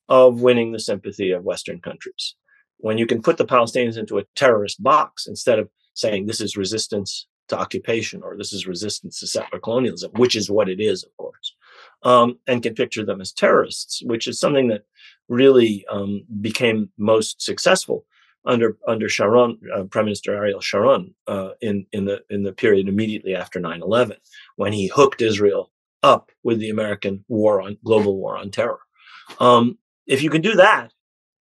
[0.08, 2.34] of winning the sympathy of Western countries.
[2.78, 6.56] When you can put the Palestinians into a terrorist box instead of saying this is
[6.56, 11.04] resistance to occupation or this is resistance to settler colonialism, which is what it is,
[11.04, 11.54] of course,
[12.02, 14.84] um, and can picture them as terrorists, which is something that
[15.28, 18.04] really um, became most successful
[18.44, 22.88] under under Sharon, uh, Prime Minister Ariel Sharon, uh, in in the in the period
[22.88, 24.16] immediately after 9/11,
[24.54, 25.72] when he hooked Israel
[26.12, 28.80] up with the American war on global war on terror.
[29.40, 30.92] Um, if you can do that,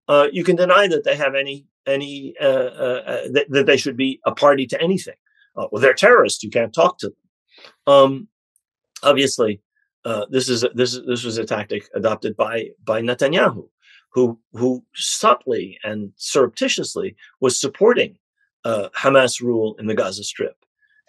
[0.08, 2.46] uh, you can deny that they have any any uh,
[2.86, 5.20] uh, uh, that, that, they should be a party to anything.
[5.56, 6.42] well, they're terrorists.
[6.42, 7.94] You can't talk to them.
[7.94, 8.28] Um,
[9.04, 9.62] obviously,
[10.30, 13.68] this is this is this was a tactic adopted by by Netanyahu
[14.14, 18.18] who who subtly and surreptitiously was supporting
[18.64, 20.56] uh, Hamas rule in the Gaza Strip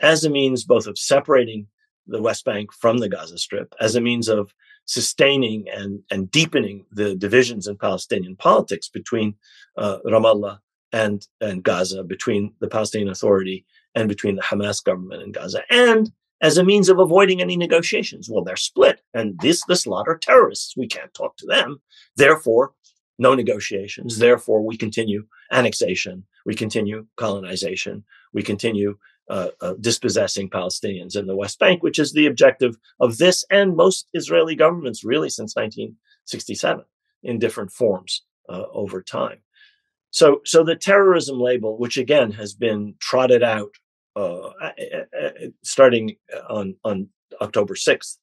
[0.01, 1.67] as a means both of separating
[2.07, 6.85] the West Bank from the Gaza Strip, as a means of sustaining and, and deepening
[6.93, 9.35] the divisions in Palestinian politics between
[9.79, 10.59] uh, Ramallah
[10.93, 16.11] and, and Gaza, between the Palestinian Authority and between the Hamas government in Gaza, and
[16.41, 18.29] as a means of avoiding any negotiations.
[18.31, 20.77] Well, they're split, and this this lot are terrorists.
[20.77, 21.81] We can't talk to them.
[22.17, 22.73] Therefore,
[23.19, 24.19] no negotiations.
[24.19, 28.99] Therefore, we continue annexation, we continue colonization, we continue
[29.31, 33.77] uh, uh, dispossessing Palestinians in the West Bank, which is the objective of this and
[33.77, 36.85] most Israeli governments really since 1967
[37.23, 39.39] in different forms uh, over time.
[40.11, 43.75] So, so the terrorism label, which again has been trotted out
[44.15, 44.51] uh,
[45.65, 46.17] starting
[46.49, 47.09] on on
[47.41, 48.17] October 6th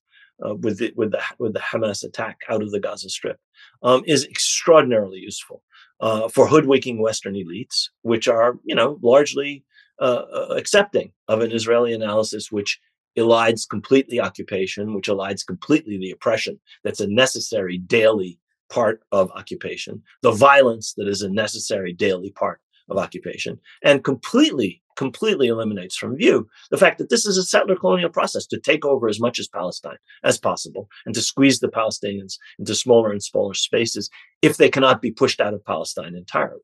[0.45, 3.37] uh, with the with the with the Hamas attack out of the Gaza Strip
[3.83, 5.63] um, is extraordinarily useful
[5.99, 9.63] uh, for hoodwinking Western elites, which are you know largely
[10.01, 12.79] uh, uh, accepting of an Israeli analysis which
[13.17, 18.39] elides completely occupation, which elides completely the oppression that's a necessary daily
[18.69, 24.81] part of occupation, the violence that is a necessary daily part of occupation, and completely
[24.97, 28.83] completely eliminates from view the fact that this is a settler colonial process to take
[28.85, 33.23] over as much as Palestine as possible and to squeeze the Palestinians into smaller and
[33.23, 34.09] smaller spaces
[34.41, 36.61] if they cannot be pushed out of Palestine entirely.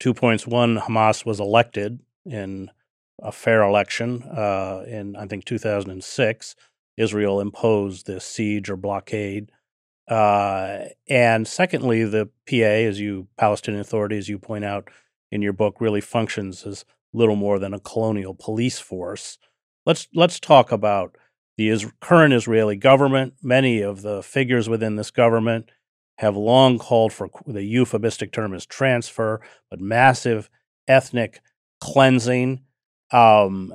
[0.00, 0.46] Two points.
[0.46, 2.70] One, Hamas was elected in
[3.22, 6.56] a fair election uh, in, I think, 2006.
[6.96, 9.50] Israel imposed this siege or blockade.
[10.08, 14.88] Uh, and secondly, the PA, as you, Palestinian Authority, as you point out
[15.30, 19.38] in your book, really functions as little more than a colonial police force.
[19.86, 21.16] Let's let's talk about
[21.56, 23.34] the is- current Israeli government.
[23.42, 25.70] Many of the figures within this government
[26.18, 29.40] have long called for the euphemistic term is transfer,
[29.70, 30.50] but massive
[30.86, 31.40] ethnic
[31.80, 32.62] cleansing.
[33.10, 33.72] Um,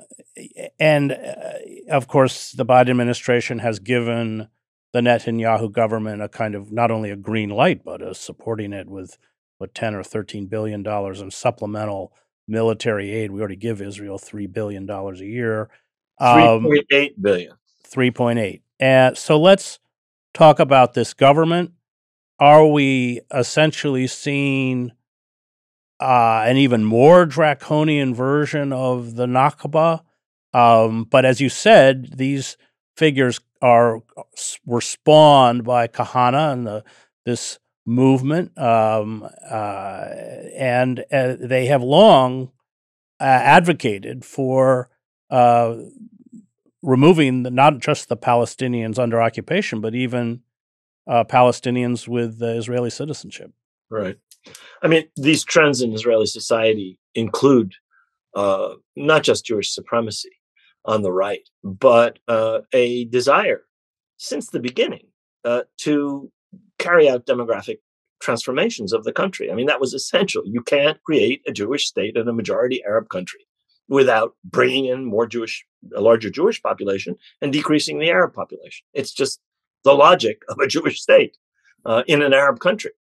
[0.80, 1.54] and uh,
[1.90, 4.48] of course, the Biden administration has given
[4.94, 8.88] the Netanyahu government a kind of not only a green light, but is supporting it
[8.88, 9.18] with
[9.58, 12.14] what ten or thirteen billion dollars in supplemental
[12.48, 13.32] military aid.
[13.32, 15.70] We already give Israel three billion dollars a year.
[16.20, 17.54] Um, three point eight billion.
[17.86, 18.62] Three point eight.
[18.80, 19.80] And so let's
[20.34, 21.72] talk about this government.
[22.40, 24.92] Are we essentially seeing
[26.00, 30.02] uh, an even more draconian version of the Nakba?
[30.54, 32.58] Um, but as you said, these
[32.96, 34.02] figures are
[34.66, 36.84] were spawned by Kahane and the
[37.26, 40.06] this movement, um, uh,
[40.56, 42.52] and uh, they have long
[43.20, 44.90] uh, advocated for
[45.30, 45.76] uh,
[46.82, 50.42] removing the, not just the Palestinians under occupation, but even
[51.08, 53.52] uh, Palestinians with Israeli citizenship.
[53.90, 54.18] Right.
[54.84, 57.74] I mean, these trends in Israeli society include
[58.36, 60.32] uh, not just Jewish supremacy
[60.86, 63.62] on the right, but a desire
[64.18, 65.08] since the beginning
[65.78, 66.32] to
[66.80, 67.78] carry out demographic
[68.22, 69.52] transformations of the country.
[69.52, 70.44] I mean, that was essential.
[70.46, 73.42] You can't create a Jewish state in a majority Arab country
[73.90, 75.66] without bringing in more Jewish,
[75.96, 78.86] a larger Jewish population and decreasing the Arab population.
[78.94, 79.42] It's just
[79.84, 81.38] the logic of a Jewish state
[81.86, 82.92] uh, in an Arab country,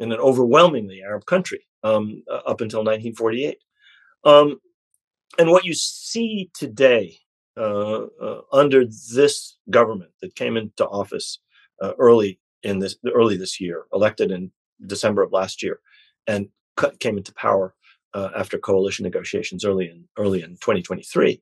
[0.00, 3.58] in an overwhelmingly Arab country um, up until 1948.
[4.24, 4.60] Um,
[5.38, 7.18] and what you see today
[7.56, 11.40] uh, uh under this government that came into office
[11.82, 14.50] uh, early in this early this year, elected in
[14.86, 15.80] December of last year,
[16.26, 16.48] and
[17.00, 17.74] came into power
[18.14, 21.40] uh, after coalition negotiations early in early in 2023,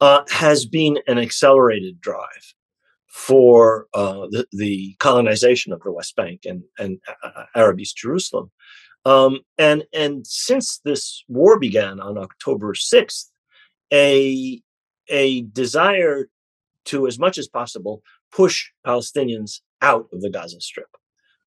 [0.00, 2.54] uh, has been an accelerated drive
[3.08, 7.96] for uh, the, the, colonization of the West Bank and and uh, uh, Arab East
[7.96, 8.50] Jerusalem.
[9.04, 13.30] Um, and and since this war began on October 6th,
[13.92, 14.60] a
[15.08, 16.28] a desire
[16.86, 18.02] to as much as possible
[18.32, 20.88] push Palestinians out of the Gaza Strip.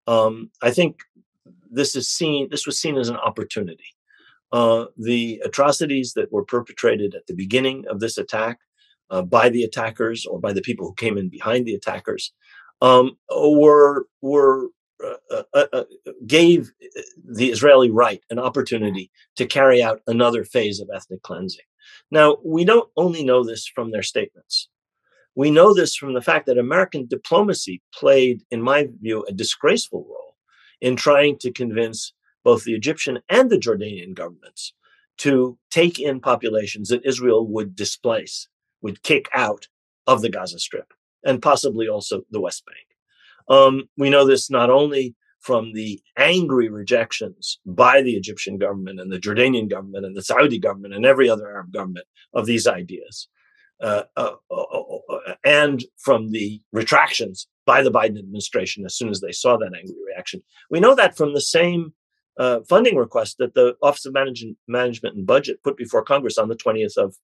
[0.07, 1.01] Um, I think
[1.69, 2.49] this is seen.
[2.49, 3.95] This was seen as an opportunity.
[4.51, 8.59] Uh, the atrocities that were perpetrated at the beginning of this attack
[9.09, 12.33] uh, by the attackers or by the people who came in behind the attackers
[12.81, 14.69] um, were were
[15.03, 15.83] uh, uh, uh,
[16.27, 16.71] gave
[17.25, 21.65] the Israeli right an opportunity to carry out another phase of ethnic cleansing.
[22.11, 24.67] Now, we don't only know this from their statements.
[25.35, 30.05] We know this from the fact that American diplomacy played, in my view, a disgraceful
[30.09, 30.35] role
[30.81, 34.73] in trying to convince both the Egyptian and the Jordanian governments
[35.19, 38.49] to take in populations that Israel would displace,
[38.81, 39.67] would kick out
[40.07, 42.77] of the Gaza Strip, and possibly also the West Bank.
[43.49, 49.11] Um, we know this not only from the angry rejections by the Egyptian government and
[49.11, 53.29] the Jordanian government and the Saudi government and every other Arab government of these ideas,
[53.81, 59.21] uh, uh, uh, uh and from the retractions by the Biden administration as soon as
[59.21, 60.43] they saw that angry reaction.
[60.69, 61.93] We know that from the same
[62.37, 66.49] uh, funding request that the Office of Management, Management and Budget put before Congress on
[66.49, 67.15] the 20th of,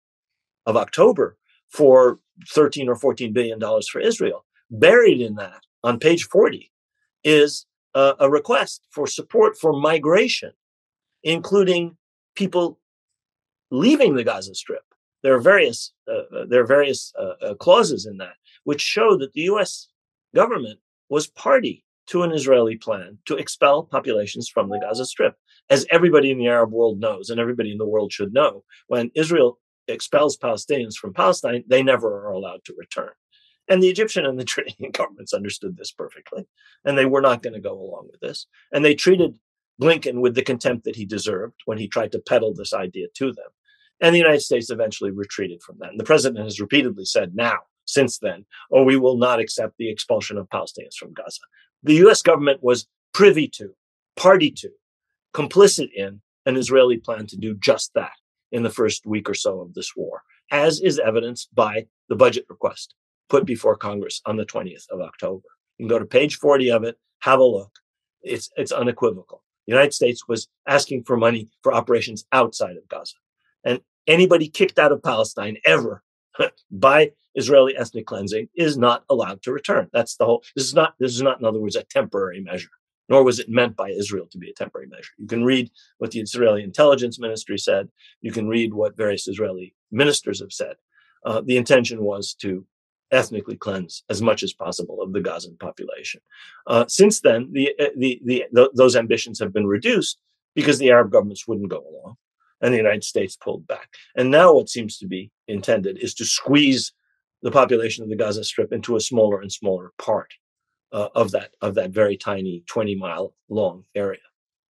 [0.66, 1.38] of October
[1.70, 4.46] for 13 or 14 billion dollars for Israel.
[4.70, 6.72] Buried in that on page 40
[7.24, 10.52] is a request for support for migration,
[11.24, 11.98] including
[12.36, 12.78] people
[13.72, 14.84] leaving the Gaza Strip.
[15.24, 19.18] There are various uh, uh there are various uh, uh, clauses in that which show
[19.18, 19.88] that the U.S.
[20.36, 25.36] government was party to an Israeli plan to expel populations from the Gaza Strip.
[25.70, 29.10] As everybody in the Arab world knows, and everybody in the world should know, when
[29.16, 29.58] Israel
[29.88, 33.12] expels Palestinians from Palestine, they never are allowed to return.
[33.68, 36.48] And the Egyptian and the Jordanian governments understood this perfectly,
[36.84, 38.48] and they were not going to go along with this.
[38.72, 39.36] And they treated
[39.82, 43.34] Blinken with the contempt that he deserved when he tried to peddle this idea to
[43.34, 43.50] them.
[44.02, 45.92] And the United States eventually retreated from that.
[45.92, 49.90] And the president has repeatedly said now, since then, oh, we will not accept the
[49.90, 51.42] expulsion of Palestinians from Gaza
[51.86, 53.70] the US government was privy to,
[54.18, 54.70] party to,
[55.34, 58.12] complicit in an Israeli plan to do just that
[58.52, 62.46] in the first week or so of this war, as is evidenced by the budget
[62.50, 62.96] request
[63.30, 65.48] put before Congress on the 20th of October.
[65.78, 67.72] You can go to page 40 of it, have a look.
[68.22, 69.44] It's, it's unequivocal.
[69.68, 73.16] The United States was asking for money for operations outside of Gaza.
[73.64, 76.04] And anybody kicked out of Palestine ever
[76.72, 79.90] by Israeli ethnic cleansing is not allowed to return.
[79.92, 80.44] That's the whole.
[80.56, 80.94] This is not.
[81.00, 82.70] This is not, in other words, a temporary measure.
[83.08, 85.12] Nor was it meant by Israel to be a temporary measure.
[85.18, 87.90] You can read what the Israeli intelligence ministry said.
[88.22, 90.76] You can read what various Israeli ministers have said.
[91.26, 92.66] Uh, the intention was to
[93.12, 96.22] ethnically cleanse as much as possible of the Gazan population.
[96.68, 100.20] Uh, since then, the, uh, the, the, those ambitions have been reduced
[100.56, 102.16] because the Arab governments wouldn't go along
[102.62, 103.90] and the United States pulled back.
[104.16, 106.94] And now what seems to be intended is to squeeze
[107.42, 110.34] the population of the Gaza Strip into a smaller and smaller part
[110.96, 114.22] uh, of that of that very tiny 20 mile long area.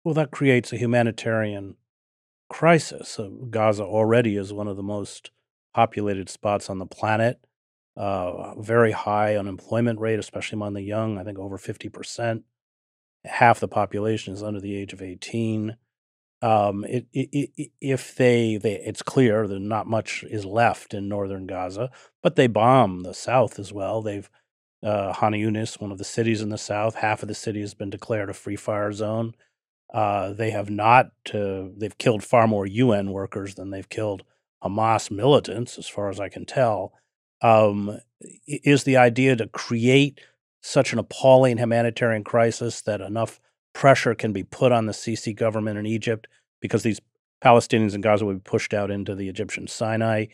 [0.04, 1.76] Well, that creates a humanitarian
[2.48, 3.18] crisis.
[3.18, 5.30] Uh, Gaza already is one of the most
[5.74, 7.40] populated spots on the planet.
[7.96, 11.18] Uh, very high unemployment rate, especially among the young.
[11.18, 12.42] I think over 50%.
[13.24, 15.76] Half the population is under the age of 18
[16.42, 21.08] um, it, it, it, if they, they, it's clear that not much is left in
[21.08, 21.90] northern Gaza,
[22.22, 24.00] but they bomb the south as well.
[24.00, 24.30] They've
[24.82, 27.74] uh, Khan Yunis, one of the cities in the south, half of the city has
[27.74, 29.34] been declared a free fire zone.
[29.92, 31.10] Uh, they have not.
[31.32, 34.22] Uh, they've killed far more UN workers than they've killed
[34.62, 36.92] Hamas militants, as far as I can tell.
[37.42, 37.98] Um,
[38.46, 40.20] is the idea to create
[40.62, 43.40] such an appalling humanitarian crisis that enough
[43.72, 46.28] pressure can be put on the Sisi government in Egypt
[46.60, 47.00] because these
[47.42, 50.26] Palestinians in Gaza would be pushed out into the Egyptian Sinai.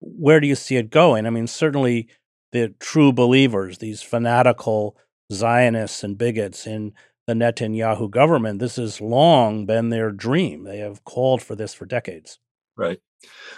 [0.00, 1.26] Where do you see it going?
[1.26, 2.08] I mean, certainly
[2.54, 4.96] the true believers, these fanatical
[5.32, 6.92] Zionists and bigots in
[7.26, 10.62] the Netanyahu government, this has long been their dream.
[10.62, 12.38] They have called for this for decades.
[12.76, 13.00] Right.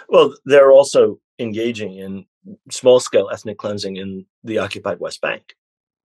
[0.09, 2.25] Well, they're also engaging in
[2.71, 5.53] small scale ethnic cleansing in the occupied West Bank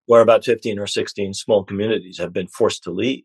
[0.07, 3.24] where about 15 or 16 small communities have been forced to leave.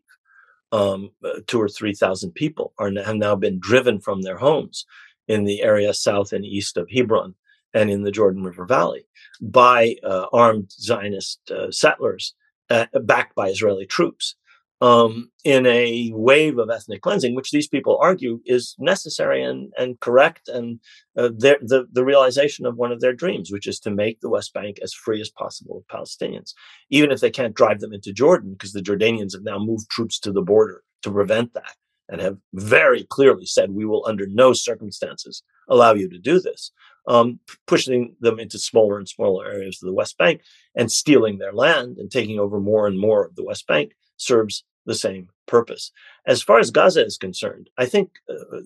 [0.72, 4.86] Um, uh, two or 3,000 people are, have now been driven from their homes
[5.26, 7.34] in the area south and east of Hebron
[7.74, 9.06] and in the Jordan River Valley
[9.40, 12.34] by uh, armed Zionist uh, settlers
[12.70, 14.36] uh, backed by Israeli troops
[14.80, 19.98] um, in a wave of ethnic cleansing, which these people argue is necessary and, and
[20.00, 20.78] correct, and
[21.16, 24.54] uh, the, the realization of one of their dreams, which is to make the West
[24.54, 26.52] Bank as free as possible of Palestinians,
[26.90, 30.18] even if they can't drive them into Jordan, because the Jordanians have now moved troops
[30.20, 31.74] to the border to prevent that
[32.08, 36.72] and have very clearly said, we will under no circumstances allow you to do this.
[37.08, 40.42] Um, pushing them into smaller and smaller areas of the West Bank
[40.76, 44.62] and stealing their land and taking over more and more of the West Bank serves
[44.84, 45.90] the same purpose.
[46.26, 48.60] As far as Gaza is concerned, I think uh,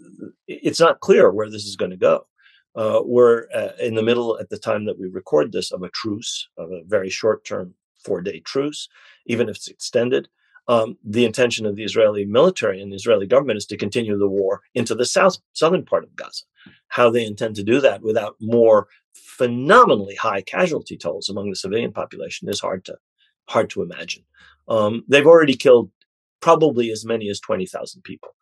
[0.49, 2.27] it's not clear where this is going to go.
[2.75, 5.91] Uh, we're uh, in the middle at the time that we record this of a
[5.91, 7.75] truce, of a very short term
[8.05, 8.89] four day truce,
[9.27, 10.29] even if it's extended.
[10.69, 14.29] Um, the intention of the Israeli military and the Israeli government is to continue the
[14.29, 16.45] war into the south southern part of Gaza.
[16.89, 21.93] How they intend to do that without more phenomenally high casualty tolls among the civilian
[21.93, 22.97] population is hard to
[23.49, 24.25] hard to imagine.
[24.69, 25.91] Um, they've already killed
[26.41, 28.35] probably as many as twenty thousand people.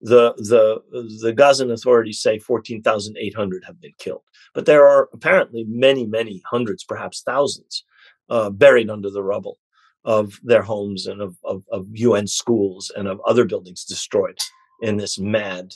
[0.00, 0.82] The the
[1.22, 4.22] the Gazan authorities say fourteen thousand eight hundred have been killed,
[4.54, 7.84] but there are apparently many many hundreds, perhaps thousands,
[8.30, 9.58] uh, buried under the rubble
[10.04, 14.38] of their homes and of, of, of, UN schools and of other buildings destroyed
[14.80, 15.74] in this mad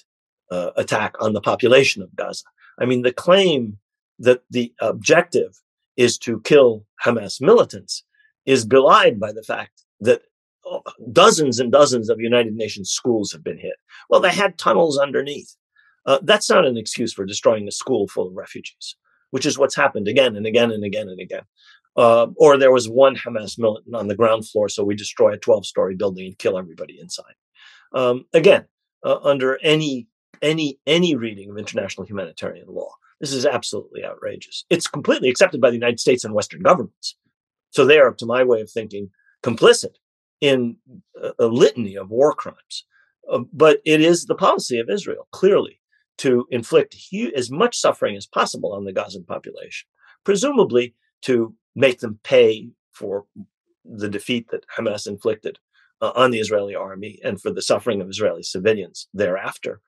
[0.51, 2.45] uh, attack on the population of Gaza.
[2.81, 3.79] I mean, the claim
[4.19, 5.61] that the objective
[5.97, 8.05] is to kill Hamas militants
[8.47, 10.23] is belied by the fact that
[10.71, 10.79] uh,
[11.13, 13.75] dozens and dozens of United Nations schools have been hit.
[14.09, 15.57] Well, they had tunnels underneath.
[16.07, 18.97] Uh, that's not an excuse for destroying a school full of refugees,
[19.31, 21.43] which is what's happened again and again and again and again.
[21.97, 25.39] Uh, or there was one Hamas militant on the ground floor, so we destroy a
[25.39, 27.35] 12 story building and kill everybody inside.
[27.95, 28.65] Um, again,
[29.05, 30.09] uh, under any
[30.41, 32.91] any any reading of international humanitarian law,
[33.21, 34.65] this is absolutely outrageous.
[34.71, 37.17] It's completely accepted by the United States and Western governments,
[37.71, 39.11] so they are, to my way of thinking,
[39.43, 39.97] complicit
[40.41, 40.77] in
[41.21, 42.87] a, a litany of war crimes.
[43.31, 45.81] Uh, but it is the policy of Israel, clearly,
[46.19, 49.89] to inflict hu- as much suffering as possible on the Gazan population,
[50.25, 53.25] presumably to make them pay for
[53.85, 55.59] the defeat that Hamas inflicted
[56.01, 59.81] uh, on the Israeli army and for the suffering of Israeli civilians thereafter.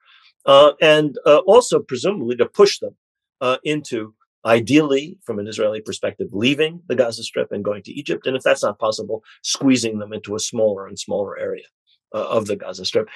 [0.45, 2.95] Uh, and uh, also, presumably, to push them
[3.41, 4.13] uh, into,
[4.45, 8.27] ideally, from an Israeli perspective, leaving the Gaza Strip and going to Egypt.
[8.27, 11.65] And if that's not possible, squeezing them into a smaller and smaller area
[12.13, 13.09] uh, of the Gaza Strip.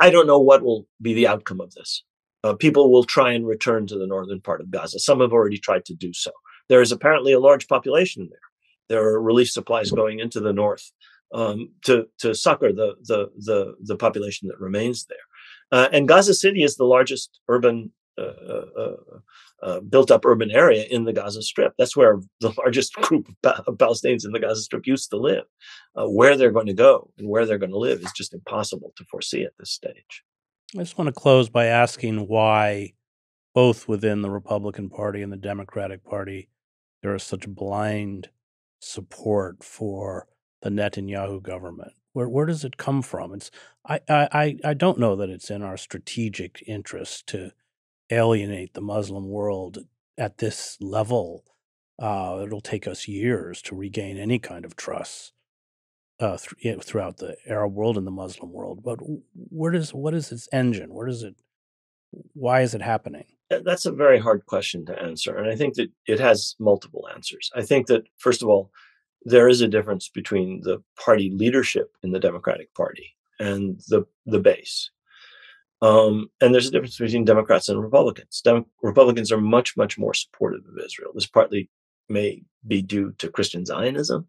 [0.00, 2.02] I don't know what will be the outcome of this.
[2.44, 4.98] Uh, people will try and return to the northern part of Gaza.
[4.98, 6.30] Some have already tried to do so
[6.68, 8.40] there is apparently a large population there.
[8.88, 10.90] There are relief supplies going into the north
[11.32, 15.18] um, to to succor the the the, the population that remains there.
[15.70, 18.96] Uh, and Gaza City is the largest urban uh, uh, uh,
[19.62, 21.74] uh built up urban area in the Gaza Strip.
[21.78, 25.44] That's where the largest group of, Palestinians in the Gaza Strip used to live.
[25.94, 28.92] Uh, where they're going to go and where they're going to live is just impossible
[28.96, 30.24] to foresee at this stage.
[30.74, 32.92] I just want to close by asking why,
[33.54, 36.50] both within the Republican Party and the Democratic Party,
[37.02, 38.30] there is such blind
[38.80, 40.26] support for
[40.62, 41.92] the Netanyahu government?
[42.12, 43.32] Where where does it come from?
[43.34, 43.50] It's
[43.86, 47.52] I I I don't know that it's in our strategic interest to
[48.10, 49.78] alienate the Muslim world
[50.16, 51.44] at this level.
[51.98, 55.32] Uh, it'll take us years to regain any kind of trust
[56.20, 58.82] uh, th- throughout the Arab world and the Muslim world.
[58.82, 58.98] But
[59.34, 60.94] where does what is its engine?
[60.94, 61.36] Where does it?
[62.32, 63.26] Why is it happening?
[63.50, 65.36] That's a very hard question to answer.
[65.36, 67.50] And I think that it has multiple answers.
[67.54, 68.70] I think that, first of all,
[69.22, 74.38] there is a difference between the party leadership in the Democratic Party and the, the
[74.38, 74.90] base.
[75.80, 78.40] Um, and there's a difference between Democrats and Republicans.
[78.42, 81.12] Dem- Republicans are much, much more supportive of Israel.
[81.14, 81.70] This partly
[82.08, 84.26] may be due to Christian Zionism,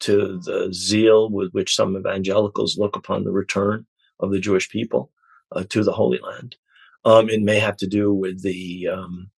[0.00, 3.86] to the zeal with which some evangelicals look upon the return
[4.20, 5.10] of the Jewish people
[5.52, 6.56] uh, to the Holy Land.
[7.04, 9.30] Um, it may have to do with the um,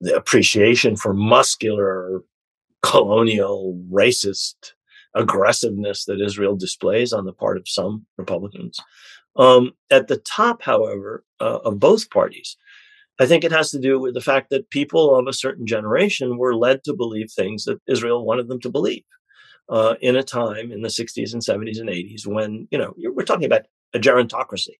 [0.00, 2.22] the appreciation for muscular,
[2.82, 4.72] colonial, racist
[5.14, 8.78] aggressiveness that Israel displays on the part of some Republicans.
[9.36, 12.56] Um, at the top, however, uh, of both parties,
[13.18, 16.38] I think it has to do with the fact that people of a certain generation
[16.38, 19.04] were led to believe things that Israel wanted them to believe.
[19.70, 23.22] Uh, in a time in the 60s and 70s and 80s when you know we're
[23.22, 24.78] talking about a gerontocracy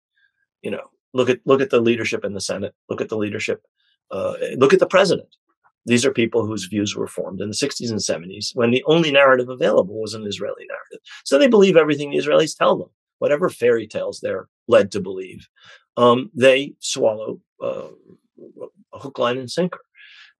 [0.63, 2.73] you know Look at look at the leadership in the Senate.
[2.89, 3.61] Look at the leadership.
[4.11, 5.35] Uh, look at the president.
[5.85, 9.11] These are people whose views were formed in the 60s and 70s when the only
[9.11, 10.99] narrative available was an Israeli narrative.
[11.23, 12.89] So they believe everything the Israelis tell them,
[13.19, 15.47] whatever fairy tales they're led to believe.
[15.97, 17.87] Um, they swallow uh,
[18.93, 19.81] a hook, line, and sinker.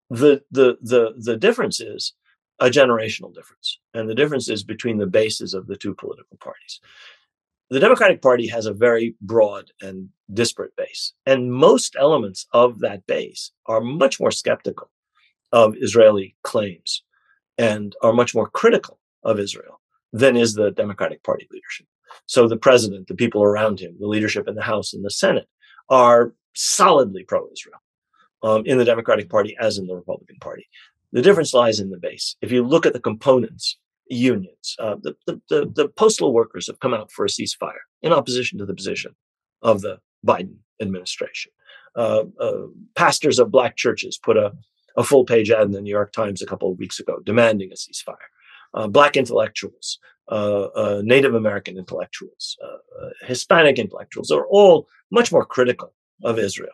[0.09, 2.13] The the the the difference is
[2.59, 6.80] a generational difference, and the difference is between the bases of the two political parties
[7.70, 11.13] the Democratic Party has a very broad and disparate base.
[11.26, 14.89] And most elements of that base are much more skeptical
[15.51, 17.03] of Israeli claims
[17.57, 19.82] and are much more critical of Israel
[20.13, 21.86] than is the Democratic Party leadership.
[22.26, 25.47] So the president, the people around him, the leadership in the House and the Senate
[25.89, 27.80] are solidly pro Israel
[28.41, 30.67] um, in the Democratic Party as in the Republican Party.
[31.11, 32.36] The difference lies in the base.
[32.41, 33.78] If you look at the components
[34.10, 34.76] unions.
[34.80, 38.57] Uh, the, the, the, the, postal workers have come out for a ceasefire in opposition
[38.57, 39.16] to the position
[39.62, 41.51] of the Biden administration.
[41.95, 44.51] Uh, uh, pastors of black churches put a,
[44.97, 47.72] a full page ad in the New York Times a couple of weeks ago demanding
[47.72, 48.16] a ceasefire.
[48.74, 49.99] uh, black intellectuals,
[50.32, 52.57] uh, uh, Native American intellectuals,
[53.22, 55.93] Hispanic intellectuals are all much more critical
[56.24, 56.70] of Israel,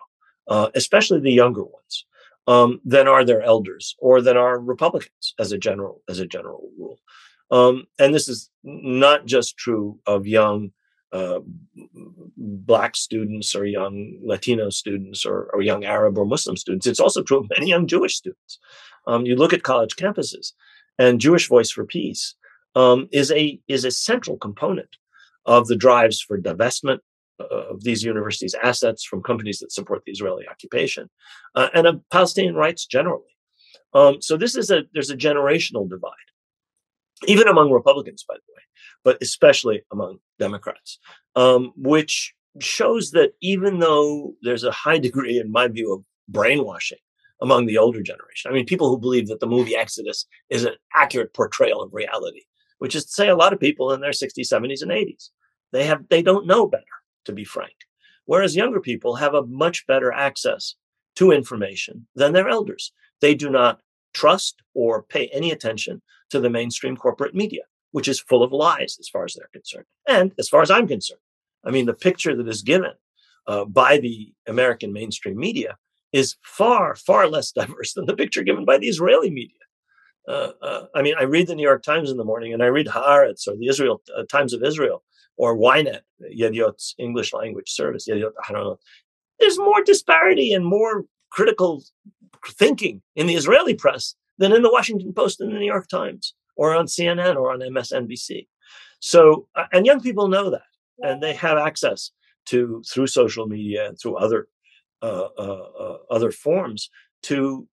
[0.74, 2.06] especially the younger ones,
[2.48, 6.70] um, than are their elders or than are Republicans as a general as a general
[6.78, 7.00] rule.
[7.52, 10.72] Um, and this is not just true of young
[11.12, 11.40] uh,
[12.36, 16.88] black students or young Latino students or, or, young Arab or Muslim students.
[16.88, 18.60] It's also true of many young Jewish students.
[19.08, 20.52] Um, you look at college campuses,
[20.98, 22.36] and Jewish Voice for Peace
[22.76, 24.98] um, is a is a central component
[25.46, 27.00] of the drives for divestment
[27.40, 31.10] of these universities' assets from companies that support the Israeli occupation
[31.56, 33.36] uh, and of Palestinian rights generally.
[33.94, 36.12] Um, so this is a there's a generational divide,
[37.28, 38.62] even among Republicans, by the way,
[39.04, 41.00] but especially among Democrats,
[41.36, 46.98] um, which shows that even though there's a high degree, in my view, of brainwashing
[47.42, 48.50] among the older generation.
[48.50, 52.42] I mean, people who believe that the movie Exodus is an accurate portrayal of reality,
[52.80, 55.30] which is to say a lot of people in their 60s, 70s, and 80s.
[55.72, 56.84] They have they don't know better,
[57.26, 57.76] to be frank.
[58.26, 60.76] Whereas younger people have a much better access
[61.16, 62.92] to information than their elders.
[63.22, 63.80] They do not
[64.14, 68.98] trust or pay any attention to the mainstream corporate media, which is full of lies
[69.00, 69.86] as far as they're concerned.
[70.08, 71.20] And as far as I'm concerned,
[71.66, 72.94] I mean, the picture that is given
[73.48, 75.78] uh, by the American mainstream media
[76.12, 79.60] is far, far less diverse than the picture given by the Israeli media.
[80.28, 82.68] Uh, uh, I mean, I read the New York Times in the morning, and I
[82.68, 85.04] read Haaretz or the Israel uh, Times of Israel
[85.38, 86.02] or Ynet,
[86.34, 88.08] Yediot's English language service.
[88.08, 88.80] Yediot, I don't know.
[89.40, 91.84] There's more disparity and more critical
[92.48, 96.34] thinking in the Israeli press than in the Washington Post and the New York Times
[96.56, 98.48] or on CNN or on MSNBC.
[99.00, 100.62] So, uh, and young people know that,
[101.00, 102.12] and they have access
[102.48, 104.48] to through social media and through other
[105.02, 106.90] uh, uh, uh, other forms
[107.24, 107.68] to,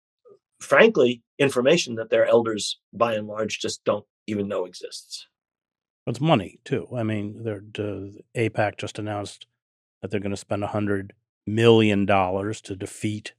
[0.59, 5.27] frankly, information that their elders, by and large, just don't even know exists.
[6.09, 6.87] It's money too.
[6.95, 9.45] I mean, they're, uh, AIPAC just announced
[10.01, 11.13] that they're going to spend hundred
[11.45, 13.33] million dollars to defeat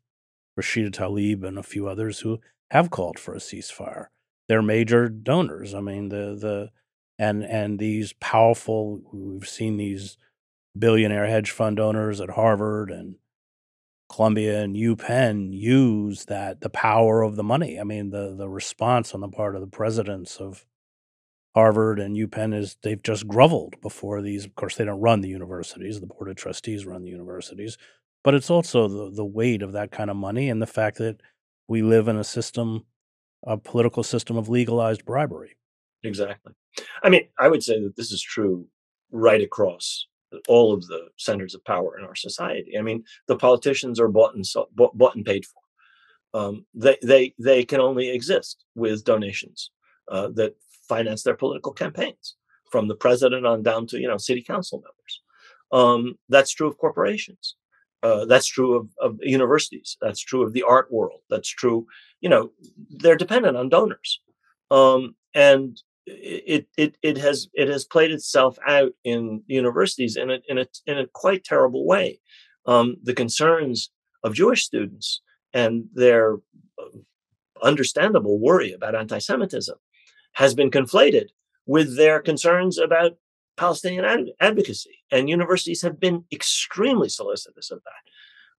[0.59, 2.41] Rashida Tlaib and a few others who
[2.71, 4.07] have called for a ceasefire.
[4.49, 5.75] They're major donors.
[5.75, 6.71] I mean, the the
[7.19, 9.01] and and these powerful.
[9.13, 10.17] We've seen these
[10.79, 13.17] billionaire hedge fund owners at Harvard and
[14.09, 17.81] Columbia and UPenn use that the power of the money.
[17.81, 20.65] I mean, the the response on the part of the presidents of
[21.55, 24.45] Harvard and UPenn is they've just groveled before these.
[24.45, 27.77] Of course, they don't run the universities; the board of trustees run the universities.
[28.23, 31.21] But it's also the the weight of that kind of money and the fact that
[31.69, 32.85] we live in a system,
[33.45, 35.57] a political system of legalized bribery.
[36.03, 36.53] Exactly.
[37.03, 38.67] I mean, I would say that this is true
[39.11, 40.07] right across
[40.49, 42.79] all of the centers of power in our society.
[42.79, 45.61] I mean, the politicians are bought and so, bought, bought and paid for.
[46.33, 49.73] Um, they they they can only exist with donations
[50.09, 50.55] uh, that
[50.95, 52.27] finance their political campaigns,
[52.73, 55.15] from the president on down to you know city council members.
[55.79, 56.03] Um,
[56.35, 57.45] that's true of corporations.
[58.03, 59.97] Uh, that's true of, of universities.
[60.03, 61.21] That's true of the art world.
[61.33, 61.87] That's true.
[62.23, 62.51] You know,
[63.01, 64.21] they're dependent on donors,
[64.71, 70.39] um, and it it it has it has played itself out in universities in a
[70.49, 72.21] in a in a quite terrible way.
[72.67, 73.91] Um, the concerns
[74.25, 75.23] of Jewish students
[75.53, 76.37] and their
[76.79, 76.99] uh,
[77.63, 79.77] understandable worry about anti-Semitism
[80.33, 81.29] has been conflated
[81.67, 83.17] with their concerns about
[83.57, 88.11] Palestinian ad- advocacy, and universities have been extremely solicitous of that.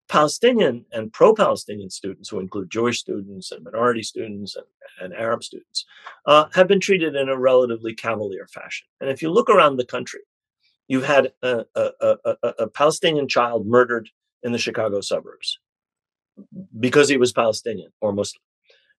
[0.07, 4.65] Palestinian and pro Palestinian students, who include Jewish students and minority students and,
[5.01, 5.86] and Arab students,
[6.26, 8.88] uh, have been treated in a relatively cavalier fashion.
[8.99, 10.19] And if you look around the country,
[10.88, 14.09] you've had a, a, a, a Palestinian child murdered
[14.43, 15.59] in the Chicago suburbs
[16.78, 18.41] because he was Palestinian or Muslim.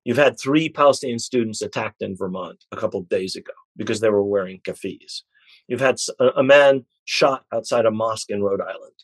[0.05, 4.11] You've had three Palestinian students attacked in Vermont a couple of days ago because they
[4.11, 5.22] were wearing keffiyehs.
[5.68, 5.98] You've had
[6.36, 8.94] a man shot outside a mosque in Rhode Island.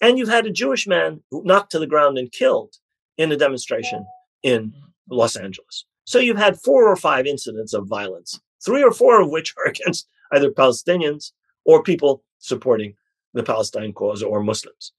[0.00, 2.76] And you've had a Jewish man knocked to the ground and killed
[3.18, 4.06] in a demonstration
[4.42, 4.72] in
[5.10, 5.84] Los Angeles.
[6.04, 9.66] So you've had four or five incidents of violence, three or four of which are
[9.70, 11.32] against either Palestinians
[11.64, 12.94] or people supporting
[13.34, 14.92] the Palestine cause or Muslims.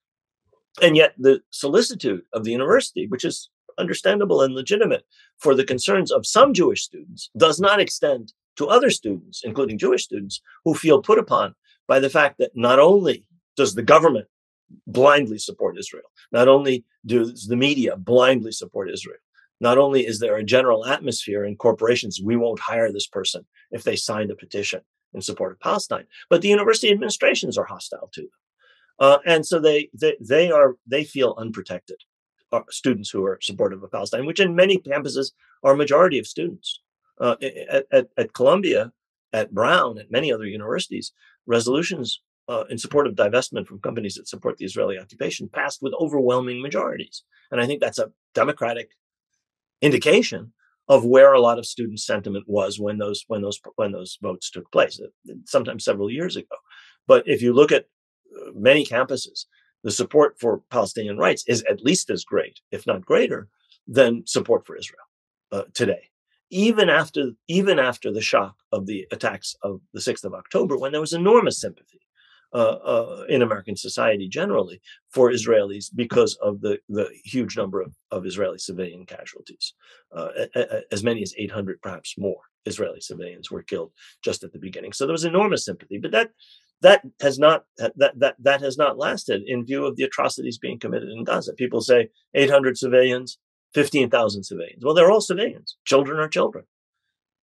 [0.82, 3.50] And yet the solicitude of the university, which is
[3.82, 5.04] understandable and legitimate
[5.38, 10.04] for the concerns of some Jewish students, does not extend to other students, including Jewish
[10.04, 11.56] students, who feel put upon
[11.88, 13.26] by the fact that not only
[13.58, 14.28] does the government
[14.88, 16.12] blindly support Israel.
[16.32, 19.18] Not only does the media blindly support Israel,
[19.60, 23.84] not only is there a general atmosphere in corporations, we won't hire this person if
[23.84, 24.82] they signed a petition
[25.14, 28.30] in support of Palestine, but the university administrations are hostile to them.
[29.00, 31.98] Uh, and so they, they, they are, they feel unprotected.
[32.52, 35.32] Uh, students who are supportive of Palestine, which in many campuses
[35.64, 36.82] are a majority of students.
[37.20, 37.36] Uh,
[37.70, 38.92] at, at, at, Columbia,
[39.32, 41.14] at Brown, at many other universities,
[41.46, 45.94] resolutions uh, in support of divestment from companies that support the Israeli occupation passed with
[46.00, 47.24] overwhelming majorities.
[47.52, 48.90] And I think that's a democratic
[49.82, 50.54] indication
[50.88, 54.50] of where a lot of student sentiment was when those when those when those votes
[54.50, 56.56] took place, uh, sometimes several years ago.
[57.08, 57.86] But if you look at
[58.36, 59.46] uh, many campuses,
[59.84, 63.48] the support for Palestinian rights is at least as great, if not greater,
[63.88, 65.06] than support for Israel
[65.52, 66.10] uh, today.
[66.50, 70.92] Even after even after the shock of the attacks of the 6th of October, when
[70.92, 72.02] there was enormous sympathy
[72.54, 77.96] uh, uh, in American society generally for Israelis because of the, the huge number of,
[78.12, 79.74] of Israeli civilian casualties.
[80.14, 80.28] Uh,
[80.92, 84.92] as many as 800, perhaps more, Israeli civilians were killed just at the beginning.
[84.92, 86.32] So there was enormous sympathy, but that
[86.82, 90.80] that has not that that that has not lasted in view of the atrocities being
[90.80, 91.54] committed in Gaza.
[91.54, 93.38] People say 800 civilians,
[93.74, 94.84] 15,000 civilians.
[94.84, 95.78] Well, they're all civilians.
[95.86, 96.66] Children are children,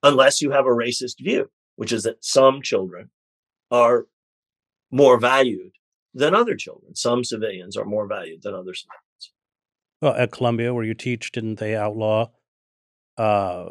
[0.03, 3.09] unless you have a racist view, which is that some children
[3.71, 4.07] are
[4.91, 5.71] more valued
[6.13, 6.95] than other children.
[6.95, 9.33] Some civilians are more valued than other civilians.
[10.01, 12.29] Well, at Columbia, where you teach, didn't they outlaw
[13.17, 13.69] uh,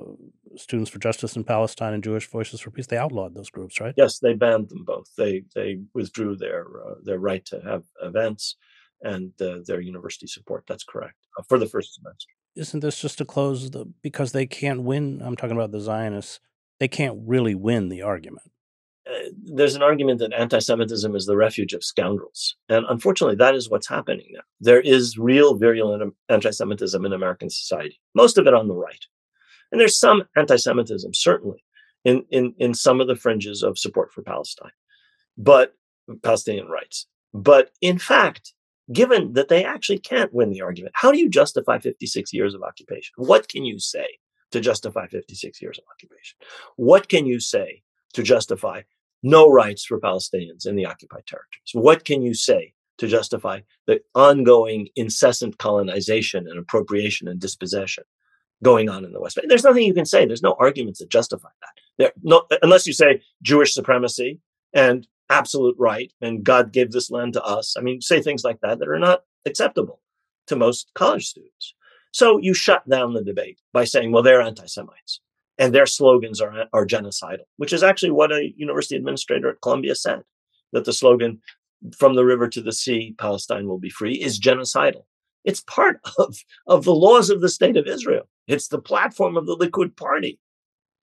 [0.58, 2.86] Students for Justice in Palestine and Jewish Voices for Peace?
[2.86, 3.94] They outlawed those groups, right?
[3.96, 5.08] Yes, they banned them both.
[5.16, 8.56] They they withdrew their uh, their right to have events
[9.02, 10.64] and uh, their university support.
[10.66, 12.32] That's correct uh, for the first semester.
[12.56, 15.22] Isn't this just to close the because they can't win?
[15.22, 16.40] I'm talking about the Zionists.
[16.80, 18.50] They can't really win the argument
[19.44, 23.88] there's an argument that anti-Semitism is the refuge of scoundrels, and unfortunately, that is what's
[23.88, 24.40] happening now.
[24.60, 29.04] There is real virulent anti-Semitism in American society, most of it on the right,
[29.70, 31.64] and there's some anti-Semitism certainly
[32.04, 34.72] in in in some of the fringes of support for Palestine,
[35.36, 35.74] but
[36.22, 37.06] Palestinian rights.
[37.34, 38.54] But in fact,
[38.92, 42.62] given that they actually can't win the argument, how do you justify 56 years of
[42.62, 43.12] occupation?
[43.16, 44.06] What can you say
[44.52, 46.38] to justify 56 years of occupation?
[46.76, 47.82] What can you say
[48.14, 48.82] to justify
[49.22, 51.72] no rights for Palestinians in the occupied territories.
[51.72, 58.04] What can you say to justify the ongoing incessant colonization and appropriation and dispossession
[58.62, 59.48] going on in the West Bank?
[59.48, 60.26] There's nothing you can say.
[60.26, 61.70] There's no arguments that justify that.
[61.98, 64.40] There, no, unless you say Jewish supremacy
[64.72, 67.76] and absolute right and God gave this land to us.
[67.76, 70.00] I mean, say things like that that are not acceptable
[70.46, 71.74] to most college students.
[72.12, 75.20] So you shut down the debate by saying, well, they're anti Semites
[75.58, 79.94] and their slogans are, are genocidal, which is actually what a university administrator at Columbia
[79.94, 80.22] said
[80.72, 81.40] that the slogan
[81.96, 85.04] from the river to the sea, Palestine will be free, is genocidal.
[85.48, 86.36] It's part of,
[86.66, 88.28] of the laws of the state of Israel.
[88.46, 90.38] It's the platform of the Likud party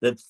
[0.01, 0.21] that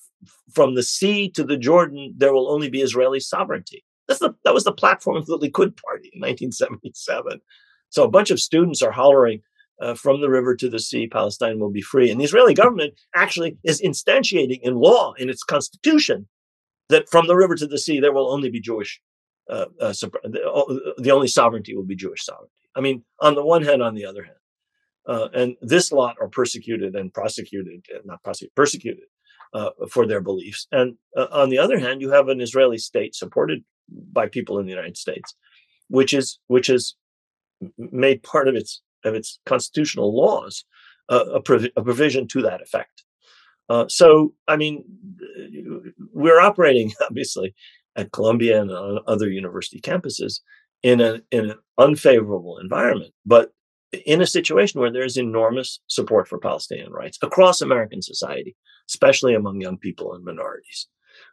[0.54, 3.84] from the sea to the Jordan, there will only be Israeli sovereignty.
[4.08, 7.40] That's the, that was the platform of the Likud party in 1977.
[7.90, 9.42] So a bunch of students are hollering,
[9.82, 12.10] uh, from the river to the sea, Palestine will be free.
[12.10, 16.26] And the Israeli government actually is instantiating in law, in its constitution,
[16.88, 18.98] that from the river to the sea, there will only be Jewish,
[19.50, 22.52] uh, uh, the, the, only sovereignty will be Jewish sovereignty.
[22.76, 24.36] I mean, on the one hand, on the other hand.
[25.08, 29.04] Uh, and this lot are persecuted and prosecuted, uh, not prosecuted, persecuted
[29.54, 30.66] uh, for their beliefs.
[30.72, 34.72] And on the other hand, you have an Israeli state supported by people in the
[34.72, 35.34] United States,
[35.88, 36.96] which is which is
[37.78, 40.64] made part of its of its constitutional laws
[41.08, 43.04] uh, a, a, provision to that effect.
[43.68, 44.84] Uh, so, I mean,
[46.12, 47.54] we're operating obviously
[47.94, 50.40] at Columbia and on other university campuses
[50.86, 53.52] in, a, in an unfavorable environment, but
[54.04, 58.54] in a situation where there's enormous support for Palestinian rights across American society,
[58.88, 60.86] especially among young people and minorities.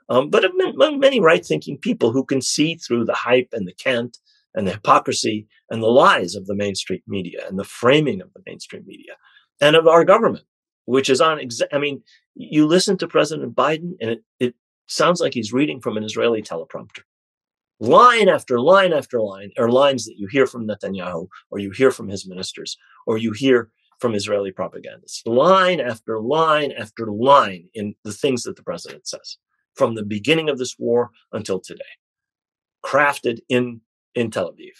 [0.09, 3.75] Um, but among many right thinking people who can see through the hype and the
[3.75, 4.17] cant
[4.55, 8.41] and the hypocrisy and the lies of the mainstream media and the framing of the
[8.47, 9.13] mainstream media
[9.61, 10.45] and of our government,
[10.85, 12.01] which is on, exa- I mean,
[12.33, 14.55] you listen to President Biden and it, it
[14.87, 17.03] sounds like he's reading from an Israeli teleprompter.
[17.79, 21.91] Line after line after line are lines that you hear from Netanyahu or you hear
[21.91, 25.25] from his ministers or you hear from Israeli propagandists.
[25.25, 29.37] Line after line after line in the things that the president says
[29.75, 31.81] from the beginning of this war until today,
[32.85, 33.81] crafted in
[34.15, 34.77] in Tel Aviv,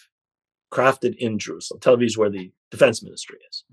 [0.71, 1.79] crafted in Jerusalem.
[1.79, 3.63] Tel Aviv is where the defense ministry is.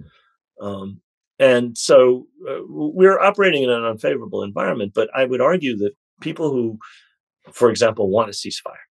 [0.61, 1.01] Um,
[1.39, 6.51] and so uh, we're operating in an unfavorable environment, but I would argue that people
[6.51, 6.79] who,
[7.53, 8.90] for example, want a ceasefire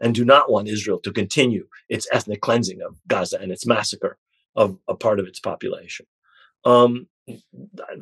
[0.00, 4.18] and do not want Israel to continue its ethnic cleansing of Gaza and its massacre
[4.56, 6.06] of a part of its population,
[6.64, 7.06] um,